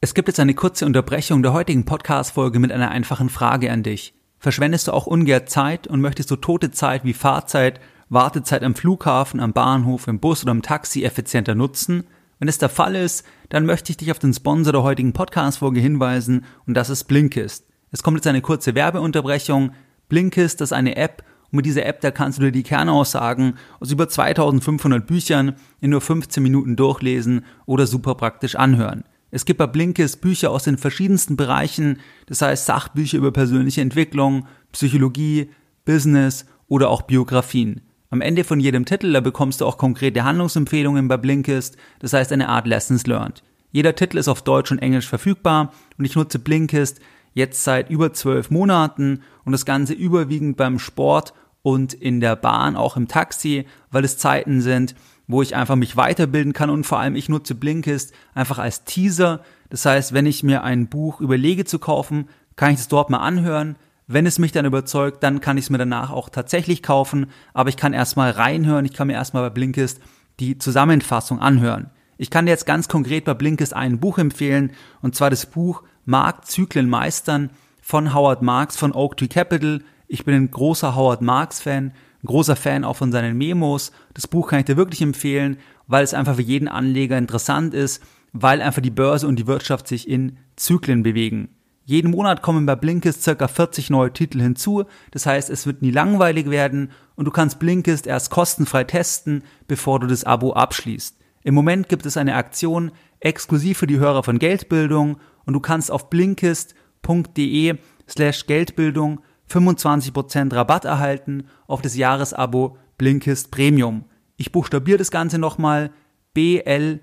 Es 0.05 0.13
gibt 0.13 0.29
jetzt 0.29 0.39
eine 0.39 0.53
kurze 0.53 0.85
Unterbrechung 0.85 1.43
der 1.43 1.55
heutigen 1.55 1.87
Podcast-Folge 1.87 2.59
mit 2.59 2.71
einer 2.71 2.91
einfachen 2.91 3.31
Frage 3.31 3.73
an 3.73 3.83
dich. 3.83 4.13
Verschwendest 4.39 4.87
du 4.87 4.93
auch 4.93 5.07
ungern 5.07 5.47
Zeit 5.47 5.87
und 5.87 6.03
möchtest 6.03 6.31
du 6.31 6.37
tote 6.37 6.71
Zeit 6.71 7.05
wie 7.05 7.15
Fahrzeit, 7.15 7.81
Wartezeit 8.11 8.65
am 8.65 8.75
Flughafen, 8.75 9.41
am 9.41 9.55
Bahnhof, 9.55 10.07
im 10.07 10.21
Bus 10.21 10.43
oder 10.43 10.53
im 10.53 10.61
Taxi 10.61 11.05
effizienter 11.05 11.55
nutzen? 11.55 12.05
Wenn 12.39 12.49
es 12.49 12.59
der 12.59 12.69
Fall 12.69 12.97
ist, 12.97 13.25
dann 13.49 13.65
möchte 13.65 13.93
ich 13.93 13.97
dich 13.97 14.11
auf 14.11 14.19
den 14.19 14.35
Sponsor 14.35 14.75
der 14.75 14.83
heutigen 14.83 15.15
Podcast-Folge 15.15 15.81
hinweisen 15.81 16.45
und 16.67 16.75
das 16.75 16.91
ist 16.91 17.05
Blinkist. 17.05 17.67
Es 17.91 18.03
kommt 18.03 18.19
jetzt 18.19 18.27
eine 18.27 18.43
kurze 18.43 18.75
Werbeunterbrechung. 18.75 19.73
Blinkist, 20.11 20.61
ist 20.61 20.75
eine 20.75 20.97
App 20.97 21.25
und 21.51 21.57
mit 21.57 21.65
dieser 21.65 21.87
App, 21.87 22.03
da 22.03 22.11
kannst 22.11 22.37
du 22.37 22.43
dir 22.43 22.53
die 22.53 22.63
Kernaussagen 22.63 23.55
aus 23.81 23.91
über 23.91 24.07
2500 24.07 25.07
Büchern 25.07 25.57
in 25.81 25.89
nur 25.89 26.03
15 26.03 26.43
Minuten 26.43 26.77
durchlesen 26.77 27.47
oder 27.65 27.87
super 27.87 28.17
praktisch 28.17 28.55
anhören. 28.55 29.05
Es 29.35 29.45
gibt 29.45 29.59
bei 29.59 29.67
Blinkist 29.67 30.21
Bücher 30.21 30.53
aus 30.53 30.63
den 30.63 30.79
verschiedensten 30.79 31.37
Bereichen, 31.37 31.99
das 32.27 32.41
heißt 32.41 32.67
Sachbücher 32.67 33.19
über 33.19 33.33
persönliche 33.33 33.81
Entwicklung, 33.81 34.47
Psychologie, 34.71 35.51
Business 35.85 36.47
oder 36.69 36.89
auch 36.89 37.03
Biografien. 37.03 37.81
Am 38.11 38.21
Ende 38.21 38.45
von 38.45 38.61
jedem 38.61 38.85
Titel, 38.85 39.13
da 39.13 39.19
bekommst 39.19 39.61
du 39.61 39.67
auch 39.67 39.77
konkrete 39.77 40.23
Handlungsempfehlungen 40.23 41.09
bei 41.09 41.17
Blinkist, 41.17 41.77
das 41.99 42.13
heißt 42.13 42.31
eine 42.31 42.49
Art 42.49 42.69
Lessons 42.69 43.09
Learned. 43.09 43.43
Jeder 43.73 43.97
Titel 43.97 44.19
ist 44.19 44.29
auf 44.29 44.43
Deutsch 44.43 44.71
und 44.71 44.79
Englisch 44.79 45.09
verfügbar 45.09 45.73
und 45.99 46.05
ich 46.05 46.15
nutze 46.15 46.39
Blinkist 46.39 47.01
jetzt 47.33 47.65
seit 47.65 47.91
über 47.91 48.13
zwölf 48.13 48.53
Monaten 48.53 49.23
und 49.45 49.51
das 49.51 49.67
Ganze 49.67 49.95
überwiegend 49.95 50.57
beim 50.57 50.79
Sport 50.79 51.35
und 51.63 51.93
in 51.93 52.21
der 52.21 52.37
Bahn, 52.37 52.77
auch 52.77 52.97
im 52.97 53.09
Taxi, 53.09 53.67
weil 53.91 54.05
es 54.05 54.17
Zeiten 54.17 54.61
sind, 54.61 54.95
wo 55.27 55.43
ich 55.43 55.57
einfach 55.57 55.77
mich 55.77 55.97
weiterbilden 55.97 56.53
kann 56.53 56.71
und 56.71 56.85
vor 56.85 56.99
allem 56.99 57.17
ich 57.17 57.29
nutze 57.29 57.55
Blinkist 57.55 58.13
einfach 58.35 58.59
als 58.59 58.85
Teaser. 58.85 59.41
Das 59.71 59.87
heißt, 59.87 60.13
wenn 60.13 60.27
ich 60.27 60.43
mir 60.43 60.63
ein 60.63 60.89
Buch 60.89 61.21
überlege 61.21 61.65
zu 61.65 61.79
kaufen, 61.79 62.29
kann 62.57 62.73
ich 62.73 62.81
es 62.81 62.89
dort 62.89 63.11
mal 63.11 63.19
anhören. 63.19 63.77
Wenn 64.07 64.27
es 64.27 64.39
mich 64.39 64.53
dann 64.53 64.67
überzeugt, 64.67 65.23
dann 65.23 65.41
kann 65.41 65.57
ich 65.57 65.65
es 65.65 65.71
mir 65.71 65.79
danach 65.79 66.11
auch 66.11 66.29
tatsächlich 66.29 66.83
kaufen, 66.83 67.27
aber 67.55 67.71
ich 67.71 67.77
kann 67.77 67.95
erstmal 67.95 68.31
reinhören, 68.31 68.85
ich 68.85 68.93
kann 68.93 69.07
mir 69.07 69.15
erstmal 69.15 69.45
bei 69.45 69.51
Blinkist 69.51 70.01
die 70.41 70.59
Zusammenfassung 70.59 71.41
anhören. 71.41 71.91
Ich 72.19 72.31
kann 72.31 72.45
dir 72.45 72.53
jetzt 72.53 72.67
ganz 72.67 72.89
konkret 72.89 73.25
bei 73.25 73.35
Blinkist 73.35 73.75
ein 73.75 73.99
Buch 74.01 74.19
empfehlen, 74.19 74.73
und 75.01 75.15
zwar 75.15 75.31
das 75.31 75.47
Buch 75.47 75.83
Marktzyklen 76.05 76.89
meistern 76.89 77.51
von 77.81 78.15
Howard 78.15 78.43
Marks 78.43 78.77
von 78.77 78.93
Oak 78.93 79.17
Tree 79.17 79.29
Capital. 79.29 79.83
Ich 80.07 80.25
bin 80.25 80.35
ein 80.35 80.51
großer 80.51 80.95
Howard 80.95 81.23
Marks 81.23 81.61
Fan, 81.61 81.93
ein 82.25 82.27
großer 82.27 82.57
Fan 82.57 82.85
auch 82.85 82.97
von 82.97 83.13
seinen 83.13 83.37
Memos. 83.37 83.93
Das 84.15 84.27
Buch 84.27 84.49
kann 84.49 84.61
ich 84.61 84.65
dir 84.65 84.79
wirklich 84.79 85.03
empfehlen, 85.03 85.59
weil 85.87 86.03
es 86.03 86.15
einfach 86.15 86.37
für 86.37 86.43
jeden 86.43 86.69
Anleger 86.69 87.19
interessant 87.19 87.75
ist, 87.75 88.03
weil 88.33 88.63
einfach 88.63 88.81
die 88.81 88.91
Börse 88.91 89.29
und 89.29 89.37
die 89.37 89.47
Wirtschaft 89.47 89.87
sich 89.87 90.09
in 90.09 90.39
Zyklen 90.57 91.03
bewegen. 91.03 91.51
Jeden 91.85 92.13
Monat 92.13 92.41
kommen 92.41 92.65
bei 92.65 92.77
Blinkist 92.77 93.23
circa 93.23 93.47
40 93.47 93.91
neue 93.91 94.11
Titel 94.11 94.41
hinzu. 94.41 94.85
Das 95.11 95.27
heißt, 95.27 95.51
es 95.51 95.67
wird 95.67 95.83
nie 95.83 95.91
langweilig 95.91 96.49
werden 96.49 96.93
und 97.15 97.27
du 97.27 97.31
kannst 97.31 97.59
Blinkist 97.59 98.07
erst 98.07 98.31
kostenfrei 98.31 98.85
testen, 98.85 99.45
bevor 99.69 100.01
du 100.01 100.07
das 100.07 100.25
Abo 100.25 100.55
abschließt. 100.55 101.19
Im 101.43 101.55
Moment 101.55 101.91
gibt 101.91 102.07
es 102.07 102.17
eine 102.17 102.37
Aktion 102.37 102.91
exklusiv 103.21 103.77
für 103.77 103.87
die 103.87 103.99
Hörer 103.99 104.23
von 104.23 104.39
Geldbildung 104.39 105.19
und 105.45 105.53
du 105.53 105.61
kannst 105.61 105.91
auf 105.91 106.09
blinkist.de 106.09 107.75
slash 108.09 108.47
Geldbildung 108.47 109.21
25% 109.51 110.55
Rabatt 110.55 110.85
erhalten 110.85 111.49
auf 111.67 111.83
das 111.83 111.97
Jahresabo 111.97 112.77
Blinkist 112.99 113.51
Premium. 113.51 114.05
Ich 114.37 114.53
buchstabiere 114.53 114.99
das 114.99 115.11
Ganze 115.11 115.39
nochmal 115.39 115.91
B-L-I-N-K-I-S-T. 116.35 117.03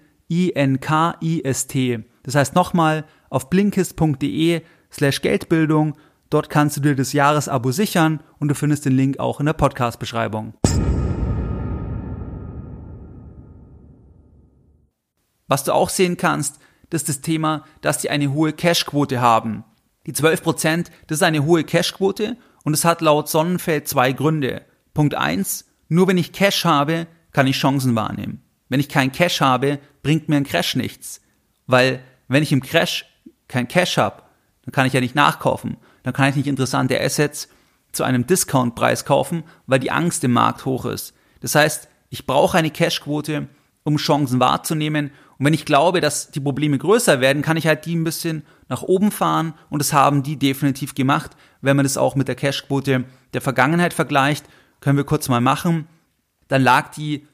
Das 2.24 2.36
heißt 2.36 2.56
nochmal 2.56 3.06
auf 3.30 3.50
blinkist.de 3.50 4.62
slash 4.92 5.22
Geldbildung. 5.22 5.96
Dort 6.30 6.50
kannst 6.50 6.78
du 6.78 6.82
dir 6.82 6.96
das 6.96 7.14
Jahresabo 7.14 7.72
sichern 7.72 8.22
und 8.40 8.48
du 8.50 8.56
findest 8.56 8.86
den 8.86 8.94
Link 8.94 9.20
auch 9.20 9.40
in 9.40 9.46
der 9.46 9.54
Podcast-Beschreibung. 9.54 10.54
Was 15.48 15.64
du 15.66 15.74
auch 15.74 15.90
sehen 15.90 16.16
kannst, 16.16 16.60
das 16.90 17.02
ist 17.02 17.10
das 17.10 17.22
Thema, 17.22 17.66
dass 17.82 17.98
die 17.98 18.10
eine 18.10 18.32
hohe 18.32 18.54
Cashquote 18.54 19.20
haben. 19.20 19.66
Die 20.06 20.14
12%, 20.14 20.88
das 21.08 21.18
ist 21.20 21.24
eine 21.24 21.46
hohe 21.46 21.64
Cashquote 21.64 22.38
und 22.64 22.74
es 22.74 22.86
hat 22.86 23.02
laut 23.02 23.30
Sonnenfeld 23.30 23.88
zwei 23.88 24.12
Gründe. 24.14 24.64
Punkt 24.94 25.16
eins: 25.16 25.66
nur 25.90 26.08
wenn 26.08 26.18
ich 26.18 26.32
Cash 26.32 26.66
habe, 26.66 27.08
kann 27.34 27.48
ich 27.48 27.58
Chancen 27.58 27.96
wahrnehmen. 27.96 28.42
Wenn 28.70 28.80
ich 28.80 28.90
kein 28.90 29.12
Cash 29.12 29.42
habe, 29.42 29.80
bringt 30.04 30.30
mir 30.30 30.38
ein 30.38 30.46
Crash 30.46 30.76
nichts. 30.76 31.22
Weil 31.68 32.02
wenn 32.28 32.44
ich 32.44 32.52
im 32.52 32.62
Crash 32.62 33.06
kein 33.48 33.68
Cash 33.68 33.98
habe, 33.98 34.24
dann 34.64 34.72
kann 34.72 34.86
ich 34.86 34.94
ja 34.94 35.02
nicht 35.02 35.16
nachkaufen. 35.16 35.78
Dann 36.04 36.14
kann 36.14 36.30
ich 36.30 36.36
nicht 36.36 36.48
interessante 36.48 37.00
Assets 37.00 37.50
zu 37.92 38.04
einem 38.04 38.26
Discountpreis 38.26 39.06
kaufen, 39.06 39.44
weil 39.68 39.80
die 39.80 39.92
Angst 39.92 40.24
im 40.24 40.32
Markt 40.32 40.66
hoch 40.66 40.86
ist. 40.86 41.14
Das 41.42 41.56
heißt, 41.56 41.90
ich 42.10 42.26
brauche 42.26 42.58
eine 42.58 42.72
Cashquote, 42.72 43.50
um 43.84 43.98
Chancen 43.98 44.40
wahrzunehmen 44.40 45.12
und 45.42 45.46
wenn 45.46 45.56
ich 45.56 45.66
glaube, 45.66 46.02
dass 46.02 46.30
die 46.30 46.40
Probleme 46.40 46.78
größer 46.78 47.20
werden, 47.20 47.42
kann 47.42 47.58
ich 47.58 47.66
halt 47.66 47.88
die 47.88 47.96
ein 47.96 48.04
bisschen 48.04 48.44
nach 48.70 48.84
oben 48.84 49.10
fahren 49.10 49.56
und 49.72 49.80
das 49.80 49.92
haben 49.92 50.22
die 50.22 50.38
definitiv 50.38 50.94
gemacht. 50.94 51.32
Wenn 51.62 51.76
man 51.76 51.84
das 51.84 51.98
auch 51.98 52.16
mit 52.16 52.28
der 52.28 52.36
Cashquote 52.36 53.06
der 53.34 53.42
Vergangenheit 53.42 53.92
vergleicht, 53.92 54.46
können 54.82 54.98
wir 54.98 55.04
kurz 55.04 55.30
mal 55.30 55.42
machen, 55.42 55.88
dann 56.48 56.62
lag 56.62 56.92
die 56.92 57.26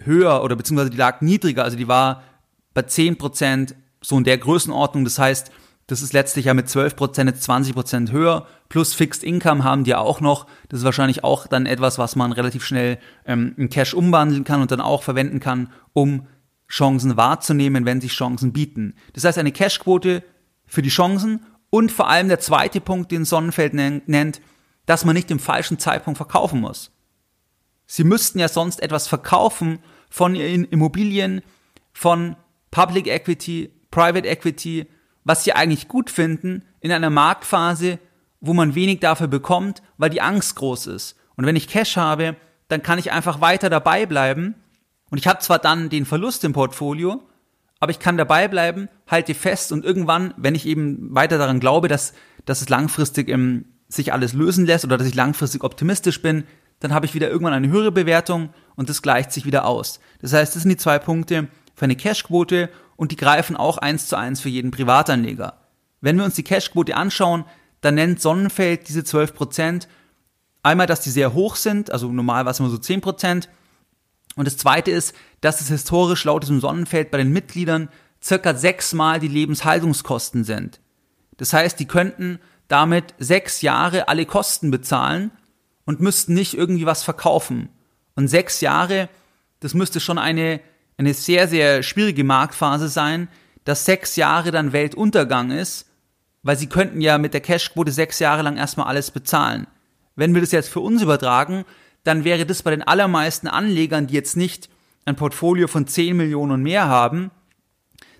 höher 0.00 0.42
oder 0.42 0.56
beziehungsweise 0.56 0.90
die 0.90 0.96
lag 0.96 1.20
niedriger, 1.20 1.62
also 1.62 1.76
die 1.76 1.86
war 1.86 2.24
bei 2.74 2.80
10% 2.80 3.76
so 4.00 4.18
in 4.18 4.24
der 4.24 4.38
Größenordnung. 4.38 5.04
Das 5.04 5.20
heißt, 5.20 5.52
das 5.86 6.02
ist 6.02 6.12
letztlich 6.12 6.46
ja 6.46 6.54
mit 6.54 6.66
12% 6.66 7.26
jetzt 7.26 7.48
20% 7.48 8.10
höher. 8.10 8.48
Plus 8.68 8.94
Fixed 8.94 9.22
Income 9.22 9.62
haben 9.62 9.84
die 9.84 9.94
auch 9.94 10.20
noch. 10.20 10.48
Das 10.70 10.80
ist 10.80 10.84
wahrscheinlich 10.84 11.22
auch 11.22 11.46
dann 11.46 11.66
etwas, 11.66 11.98
was 11.98 12.16
man 12.16 12.32
relativ 12.32 12.64
schnell 12.64 12.98
ähm, 13.26 13.54
in 13.56 13.70
Cash 13.70 13.94
umwandeln 13.94 14.42
kann 14.42 14.60
und 14.60 14.72
dann 14.72 14.80
auch 14.80 15.04
verwenden 15.04 15.38
kann, 15.38 15.70
um 15.92 16.26
Chancen 16.74 17.16
wahrzunehmen, 17.16 17.84
wenn 17.84 18.00
sich 18.00 18.12
Chancen 18.12 18.52
bieten. 18.52 18.96
Das 19.12 19.22
heißt, 19.22 19.38
eine 19.38 19.52
Cashquote 19.52 20.24
für 20.66 20.82
die 20.82 20.88
Chancen 20.88 21.46
und 21.70 21.92
vor 21.92 22.08
allem 22.08 22.26
der 22.26 22.40
zweite 22.40 22.80
Punkt, 22.80 23.12
den 23.12 23.24
Sonnenfeld 23.24 23.74
nennt, 23.74 24.40
dass 24.84 25.04
man 25.04 25.14
nicht 25.14 25.30
im 25.30 25.38
falschen 25.38 25.78
Zeitpunkt 25.78 26.16
verkaufen 26.16 26.60
muss. 26.60 26.90
Sie 27.86 28.02
müssten 28.02 28.40
ja 28.40 28.48
sonst 28.48 28.82
etwas 28.82 29.06
verkaufen 29.06 29.78
von 30.10 30.34
ihren 30.34 30.64
Immobilien, 30.64 31.42
von 31.92 32.34
Public 32.72 33.06
Equity, 33.06 33.70
Private 33.92 34.26
Equity, 34.26 34.86
was 35.22 35.44
sie 35.44 35.52
eigentlich 35.52 35.86
gut 35.86 36.10
finden 36.10 36.64
in 36.80 36.90
einer 36.90 37.10
Marktphase, 37.10 38.00
wo 38.40 38.52
man 38.52 38.74
wenig 38.74 38.98
dafür 38.98 39.28
bekommt, 39.28 39.80
weil 39.96 40.10
die 40.10 40.20
Angst 40.22 40.56
groß 40.56 40.88
ist. 40.88 41.14
Und 41.36 41.46
wenn 41.46 41.54
ich 41.54 41.68
Cash 41.68 41.96
habe, 41.96 42.34
dann 42.66 42.82
kann 42.82 42.98
ich 42.98 43.12
einfach 43.12 43.40
weiter 43.40 43.70
dabei 43.70 44.06
bleiben 44.06 44.56
und 45.10 45.18
ich 45.18 45.26
habe 45.26 45.40
zwar 45.40 45.58
dann 45.58 45.88
den 45.88 46.06
Verlust 46.06 46.44
im 46.44 46.52
Portfolio, 46.52 47.22
aber 47.80 47.90
ich 47.90 47.98
kann 47.98 48.16
dabei 48.16 48.48
bleiben, 48.48 48.88
halte 49.06 49.34
fest 49.34 49.72
und 49.72 49.84
irgendwann, 49.84 50.32
wenn 50.36 50.54
ich 50.54 50.66
eben 50.66 51.14
weiter 51.14 51.38
daran 51.38 51.60
glaube, 51.60 51.88
dass, 51.88 52.14
dass 52.44 52.62
es 52.62 52.68
langfristig 52.68 53.28
im, 53.28 53.66
sich 53.88 54.12
alles 54.12 54.32
lösen 54.32 54.66
lässt 54.66 54.84
oder 54.84 54.96
dass 54.96 55.06
ich 55.06 55.14
langfristig 55.14 55.62
optimistisch 55.62 56.22
bin, 56.22 56.44
dann 56.80 56.92
habe 56.92 57.06
ich 57.06 57.14
wieder 57.14 57.30
irgendwann 57.30 57.52
eine 57.52 57.68
höhere 57.68 57.92
Bewertung 57.92 58.50
und 58.76 58.88
das 58.88 59.02
gleicht 59.02 59.32
sich 59.32 59.44
wieder 59.44 59.66
aus. 59.66 60.00
Das 60.20 60.32
heißt, 60.32 60.54
das 60.54 60.62
sind 60.62 60.70
die 60.70 60.76
zwei 60.76 60.98
Punkte 60.98 61.48
für 61.74 61.84
eine 61.84 61.96
Cashquote 61.96 62.70
und 62.96 63.12
die 63.12 63.16
greifen 63.16 63.56
auch 63.56 63.78
eins 63.78 64.08
zu 64.08 64.16
eins 64.16 64.40
für 64.40 64.48
jeden 64.48 64.70
Privatanleger. 64.70 65.58
Wenn 66.00 66.16
wir 66.16 66.24
uns 66.24 66.34
die 66.34 66.42
Cashquote 66.42 66.96
anschauen, 66.96 67.44
dann 67.80 67.96
nennt 67.96 68.20
Sonnenfeld 68.20 68.88
diese 68.88 69.00
12% 69.00 69.86
einmal, 70.62 70.86
dass 70.86 71.00
die 71.00 71.10
sehr 71.10 71.34
hoch 71.34 71.56
sind, 71.56 71.90
also 71.90 72.10
normal 72.10 72.44
war 72.44 72.52
es 72.52 72.60
immer 72.60 72.70
so 72.70 72.76
10%. 72.76 73.48
Und 74.36 74.46
das 74.46 74.56
zweite 74.56 74.90
ist, 74.90 75.14
dass 75.40 75.60
es 75.60 75.68
historisch 75.68 76.24
laut 76.24 76.42
diesem 76.42 76.60
Sonnenfeld 76.60 77.10
bei 77.10 77.18
den 77.18 77.32
Mitgliedern 77.32 77.88
circa 78.22 78.54
sechsmal 78.54 79.20
die 79.20 79.28
Lebenshaltungskosten 79.28 80.44
sind. 80.44 80.80
Das 81.36 81.52
heißt, 81.52 81.78
die 81.78 81.86
könnten 81.86 82.38
damit 82.68 83.14
sechs 83.18 83.62
Jahre 83.62 84.08
alle 84.08 84.26
Kosten 84.26 84.70
bezahlen 84.70 85.30
und 85.84 86.00
müssten 86.00 86.34
nicht 86.34 86.54
irgendwie 86.54 86.86
was 86.86 87.02
verkaufen. 87.02 87.68
Und 88.16 88.28
sechs 88.28 88.60
Jahre, 88.60 89.08
das 89.60 89.74
müsste 89.74 90.00
schon 90.00 90.18
eine, 90.18 90.60
eine 90.96 91.14
sehr, 91.14 91.48
sehr 91.48 91.82
schwierige 91.82 92.24
Marktphase 92.24 92.88
sein, 92.88 93.28
dass 93.64 93.84
sechs 93.84 94.16
Jahre 94.16 94.50
dann 94.50 94.72
Weltuntergang 94.72 95.50
ist, 95.50 95.86
weil 96.42 96.56
sie 96.56 96.68
könnten 96.68 97.00
ja 97.00 97.18
mit 97.18 97.34
der 97.34 97.40
Cashquote 97.40 97.92
sechs 97.92 98.18
Jahre 98.18 98.42
lang 98.42 98.56
erstmal 98.56 98.86
alles 98.86 99.10
bezahlen. 99.10 99.66
Wenn 100.16 100.34
wir 100.34 100.40
das 100.40 100.52
jetzt 100.52 100.68
für 100.68 100.80
uns 100.80 101.02
übertragen, 101.02 101.64
dann 102.04 102.24
wäre 102.24 102.46
das 102.46 102.62
bei 102.62 102.70
den 102.70 102.82
allermeisten 102.82 103.48
Anlegern, 103.48 104.06
die 104.06 104.14
jetzt 104.14 104.36
nicht 104.36 104.68
ein 105.04 105.16
Portfolio 105.16 105.68
von 105.68 105.86
10 105.86 106.16
Millionen 106.16 106.52
und 106.52 106.62
mehr 106.62 106.86
haben, 106.86 107.30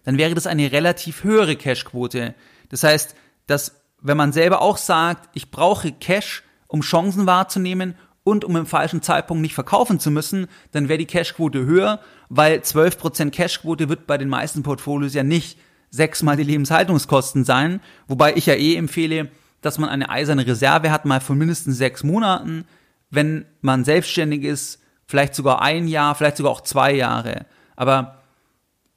dann 0.04 0.18
wäre 0.18 0.34
das 0.34 0.46
eine 0.46 0.72
relativ 0.72 1.24
höhere 1.24 1.56
Cashquote. 1.56 2.34
Das 2.68 2.82
heißt, 2.82 3.14
dass 3.46 3.80
wenn 4.00 4.16
man 4.16 4.32
selber 4.32 4.60
auch 4.60 4.76
sagt, 4.76 5.30
ich 5.34 5.50
brauche 5.50 5.92
Cash, 5.92 6.42
um 6.68 6.82
Chancen 6.82 7.26
wahrzunehmen 7.26 7.94
und 8.22 8.44
um 8.44 8.56
im 8.56 8.66
falschen 8.66 9.00
Zeitpunkt 9.00 9.40
nicht 9.40 9.54
verkaufen 9.54 10.00
zu 10.00 10.10
müssen, 10.10 10.48
dann 10.72 10.88
wäre 10.88 10.98
die 10.98 11.06
Cashquote 11.06 11.64
höher, 11.64 12.00
weil 12.28 12.58
12% 12.58 13.30
Cashquote 13.30 13.88
wird 13.88 14.06
bei 14.06 14.18
den 14.18 14.28
meisten 14.28 14.62
Portfolios 14.62 15.14
ja 15.14 15.22
nicht 15.22 15.58
sechsmal 15.90 16.36
die 16.36 16.42
Lebenshaltungskosten 16.42 17.44
sein, 17.44 17.80
wobei 18.08 18.34
ich 18.34 18.46
ja 18.46 18.54
eh 18.54 18.76
empfehle, 18.76 19.30
dass 19.60 19.78
man 19.78 19.88
eine 19.88 20.10
eiserne 20.10 20.46
Reserve 20.46 20.90
hat, 20.90 21.04
mal 21.04 21.20
von 21.20 21.38
mindestens 21.38 21.78
sechs 21.78 22.02
Monaten, 22.02 22.66
wenn 23.14 23.46
man 23.60 23.84
selbstständig 23.84 24.42
ist, 24.42 24.80
vielleicht 25.06 25.34
sogar 25.34 25.62
ein 25.62 25.88
Jahr, 25.88 26.14
vielleicht 26.14 26.36
sogar 26.36 26.52
auch 26.52 26.62
zwei 26.62 26.92
Jahre. 26.92 27.46
Aber 27.76 28.22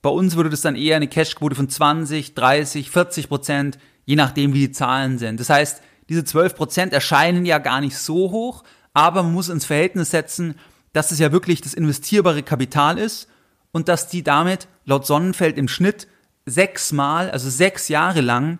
bei 0.02 0.10
uns 0.10 0.36
würde 0.36 0.50
das 0.50 0.62
dann 0.62 0.76
eher 0.76 0.96
eine 0.96 1.08
Cashquote 1.08 1.56
von 1.56 1.70
20, 1.70 2.34
30, 2.34 2.92
40 2.92 3.28
Prozent, 3.28 3.78
je 4.06 4.16
nachdem 4.16 4.54
wie 4.54 4.68
die 4.68 4.72
Zahlen 4.72 5.18
sind. 5.18 5.40
Das 5.40 5.50
heißt, 5.50 5.82
diese 6.10 6.24
12 6.24 6.56
Prozent 6.56 6.94
erscheinen 6.94 7.46
ja 7.46 7.58
gar 7.58 7.82
nicht 7.82 7.98
so 7.98 8.32
hoch, 8.32 8.64
aber 8.94 9.24
man 9.24 9.34
muss 9.34 9.50
ins 9.50 9.66
Verhältnis 9.66 10.12
setzen, 10.12 10.56
dass 10.94 11.12
es 11.12 11.20
ja 11.20 11.32
wirklich 11.32 11.62
das 11.62 11.74
investierbare 11.74 12.44
Kapital 12.44 12.98
ist 12.98 13.28
und 13.72 13.88
dass 13.88 14.08
die 14.08 14.24
damit 14.24 14.68
laut 14.86 15.06
Sonnenfeld 15.06 15.58
im 15.58 15.68
Schnitt 15.68 16.08
sechsmal, 16.46 17.30
also 17.30 17.50
sechs 17.50 17.90
Jahre 17.90 18.22
lang 18.22 18.60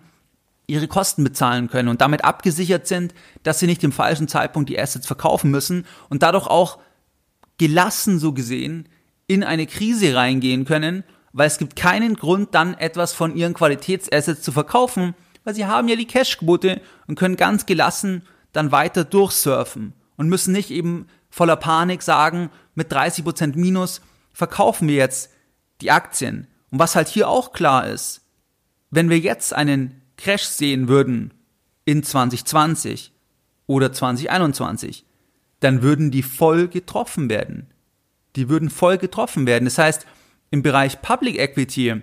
ihre 0.68 0.86
Kosten 0.86 1.24
bezahlen 1.24 1.68
können 1.68 1.88
und 1.88 2.00
damit 2.00 2.24
abgesichert 2.24 2.86
sind, 2.86 3.14
dass 3.42 3.58
sie 3.58 3.66
nicht 3.66 3.82
im 3.82 3.90
falschen 3.90 4.28
Zeitpunkt 4.28 4.68
die 4.68 4.78
Assets 4.78 5.06
verkaufen 5.06 5.50
müssen 5.50 5.86
und 6.08 6.22
dadurch 6.22 6.46
auch 6.46 6.78
gelassen 7.56 8.20
so 8.20 8.32
gesehen 8.32 8.88
in 9.26 9.42
eine 9.42 9.66
Krise 9.66 10.14
reingehen 10.14 10.64
können, 10.64 11.04
weil 11.32 11.46
es 11.46 11.58
gibt 11.58 11.74
keinen 11.74 12.14
Grund 12.14 12.54
dann 12.54 12.74
etwas 12.74 13.12
von 13.12 13.34
ihren 13.34 13.54
Qualitätsassets 13.54 14.42
zu 14.42 14.52
verkaufen, 14.52 15.14
weil 15.44 15.54
sie 15.54 15.66
haben 15.66 15.88
ja 15.88 15.96
die 15.96 16.06
Cashquote 16.06 16.80
und 17.06 17.18
können 17.18 17.36
ganz 17.36 17.66
gelassen 17.66 18.22
dann 18.52 18.70
weiter 18.70 19.04
durchsurfen 19.04 19.94
und 20.16 20.28
müssen 20.28 20.52
nicht 20.52 20.70
eben 20.70 21.06
voller 21.30 21.56
Panik 21.56 22.02
sagen, 22.02 22.50
mit 22.74 22.92
30% 22.92 23.56
Minus 23.56 24.02
verkaufen 24.32 24.88
wir 24.88 24.96
jetzt 24.96 25.30
die 25.80 25.90
Aktien. 25.90 26.46
Und 26.70 26.78
was 26.78 26.94
halt 26.94 27.08
hier 27.08 27.28
auch 27.28 27.52
klar 27.52 27.86
ist, 27.86 28.22
wenn 28.90 29.10
wir 29.10 29.18
jetzt 29.18 29.54
einen 29.54 29.97
Crash 30.18 30.42
sehen 30.42 30.88
würden 30.88 31.32
in 31.86 32.02
2020 32.02 33.12
oder 33.66 33.92
2021, 33.92 35.06
dann 35.60 35.82
würden 35.82 36.10
die 36.10 36.22
voll 36.22 36.68
getroffen 36.68 37.30
werden. 37.30 37.68
Die 38.36 38.50
würden 38.50 38.68
voll 38.68 38.98
getroffen 38.98 39.46
werden. 39.46 39.64
Das 39.64 39.78
heißt, 39.78 40.06
im 40.50 40.62
Bereich 40.62 41.00
Public 41.00 41.38
Equity, 41.38 42.02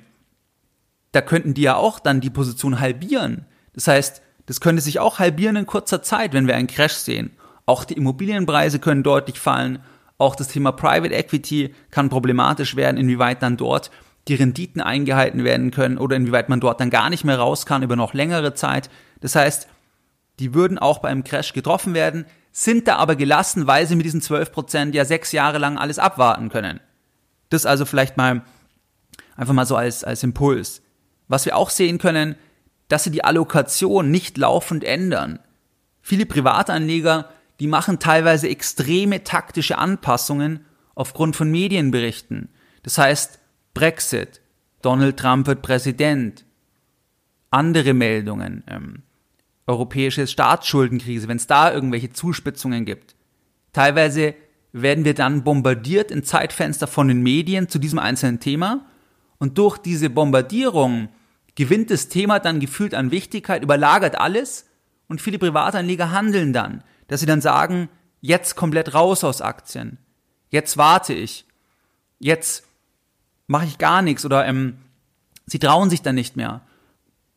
da 1.11 1.21
könnten 1.21 1.53
die 1.53 1.61
ja 1.61 1.75
auch 1.75 1.99
dann 1.99 2.21
die 2.21 2.29
Position 2.29 2.79
halbieren. 2.79 3.45
Das 3.73 3.87
heißt, 3.87 4.21
das 4.45 4.59
könnte 4.59 4.81
sich 4.81 4.99
auch 4.99 5.19
halbieren 5.19 5.55
in 5.55 5.65
kurzer 5.65 6.01
Zeit, 6.01 6.33
wenn 6.33 6.47
wir 6.47 6.55
einen 6.55 6.67
Crash 6.67 6.93
sehen. 6.93 7.31
Auch 7.65 7.83
die 7.83 7.95
Immobilienpreise 7.95 8.79
können 8.79 9.03
deutlich 9.03 9.39
fallen. 9.39 9.79
Auch 10.17 10.35
das 10.35 10.47
Thema 10.47 10.71
Private 10.71 11.13
Equity 11.13 11.73
kann 11.91 12.09
problematisch 12.09 12.75
werden, 12.75 12.97
inwieweit 12.97 13.41
dann 13.41 13.57
dort 13.57 13.91
die 14.27 14.35
Renditen 14.35 14.81
eingehalten 14.81 15.43
werden 15.43 15.71
können 15.71 15.97
oder 15.97 16.15
inwieweit 16.15 16.49
man 16.49 16.59
dort 16.59 16.79
dann 16.79 16.89
gar 16.89 17.09
nicht 17.09 17.23
mehr 17.23 17.37
raus 17.37 17.65
kann 17.65 17.83
über 17.83 17.95
noch 17.95 18.13
längere 18.13 18.53
Zeit. 18.53 18.89
Das 19.21 19.35
heißt, 19.35 19.67
die 20.39 20.53
würden 20.53 20.79
auch 20.79 20.99
bei 20.99 21.09
einem 21.09 21.23
Crash 21.23 21.53
getroffen 21.53 21.93
werden, 21.93 22.25
sind 22.51 22.87
da 22.87 22.95
aber 22.95 23.15
gelassen, 23.15 23.67
weil 23.67 23.85
sie 23.85 23.95
mit 23.95 24.05
diesen 24.05 24.21
12% 24.21 24.93
ja 24.93 25.05
sechs 25.05 25.31
Jahre 25.31 25.57
lang 25.57 25.77
alles 25.77 25.99
abwarten 25.99 26.49
können. 26.49 26.79
Das 27.49 27.65
also 27.65 27.85
vielleicht 27.85 28.17
mal 28.17 28.43
einfach 29.35 29.53
mal 29.53 29.65
so 29.65 29.75
als, 29.75 30.03
als 30.03 30.23
Impuls. 30.23 30.81
Was 31.27 31.45
wir 31.45 31.55
auch 31.55 31.69
sehen 31.69 31.97
können, 31.97 32.35
dass 32.87 33.03
sie 33.03 33.11
die 33.11 33.23
Allokation 33.23 34.09
nicht 34.09 34.37
laufend 34.37 34.83
ändern. 34.83 35.39
Viele 36.01 36.25
Privatanleger, 36.25 37.29
die 37.59 37.67
machen 37.67 37.99
teilweise 37.99 38.47
extreme 38.47 39.23
taktische 39.23 39.77
Anpassungen 39.77 40.65
aufgrund 40.93 41.35
von 41.35 41.49
Medienberichten. 41.49 42.49
Das 42.83 42.97
heißt, 42.97 43.39
Brexit, 43.75 44.41
Donald 44.81 45.17
Trump 45.17 45.45
wird 45.47 45.61
Präsident, 45.61 46.45
andere 47.51 47.93
Meldungen, 47.93 48.63
ähm, 48.67 49.03
europäische 49.67 50.25
Staatsschuldenkrise, 50.25 51.27
wenn 51.27 51.37
es 51.37 51.45
da 51.45 51.71
irgendwelche 51.73 52.11
Zuspitzungen 52.11 52.85
gibt. 52.85 53.15
Teilweise 53.73 54.33
werden 54.71 55.05
wir 55.05 55.13
dann 55.13 55.43
bombardiert 55.43 56.09
in 56.09 56.23
Zeitfenster 56.23 56.87
von 56.87 57.09
den 57.09 57.21
Medien 57.21 57.67
zu 57.67 57.77
diesem 57.77 57.99
einzelnen 57.99 58.39
Thema. 58.39 58.85
Und 59.39 59.57
durch 59.57 59.77
diese 59.77 60.09
Bombardierung 60.09 61.09
gewinnt 61.55 61.91
das 61.91 62.07
Thema 62.07 62.39
dann 62.39 62.59
gefühlt 62.59 62.93
an 62.93 63.11
Wichtigkeit, 63.11 63.61
überlagert 63.61 64.17
alles 64.17 64.69
und 65.07 65.21
viele 65.21 65.39
Privatanleger 65.39 66.11
handeln 66.11 66.53
dann, 66.53 66.83
dass 67.07 67.19
sie 67.19 67.25
dann 67.25 67.41
sagen, 67.41 67.89
jetzt 68.21 68.55
komplett 68.55 68.93
raus 68.93 69.23
aus 69.25 69.41
Aktien, 69.41 69.97
jetzt 70.49 70.77
warte 70.77 71.13
ich, 71.13 71.45
jetzt 72.19 72.64
mache 73.47 73.65
ich 73.65 73.77
gar 73.77 74.01
nichts 74.01 74.25
oder 74.25 74.45
ähm, 74.45 74.77
sie 75.45 75.59
trauen 75.59 75.89
sich 75.89 76.01
dann 76.01 76.15
nicht 76.15 76.35
mehr, 76.35 76.61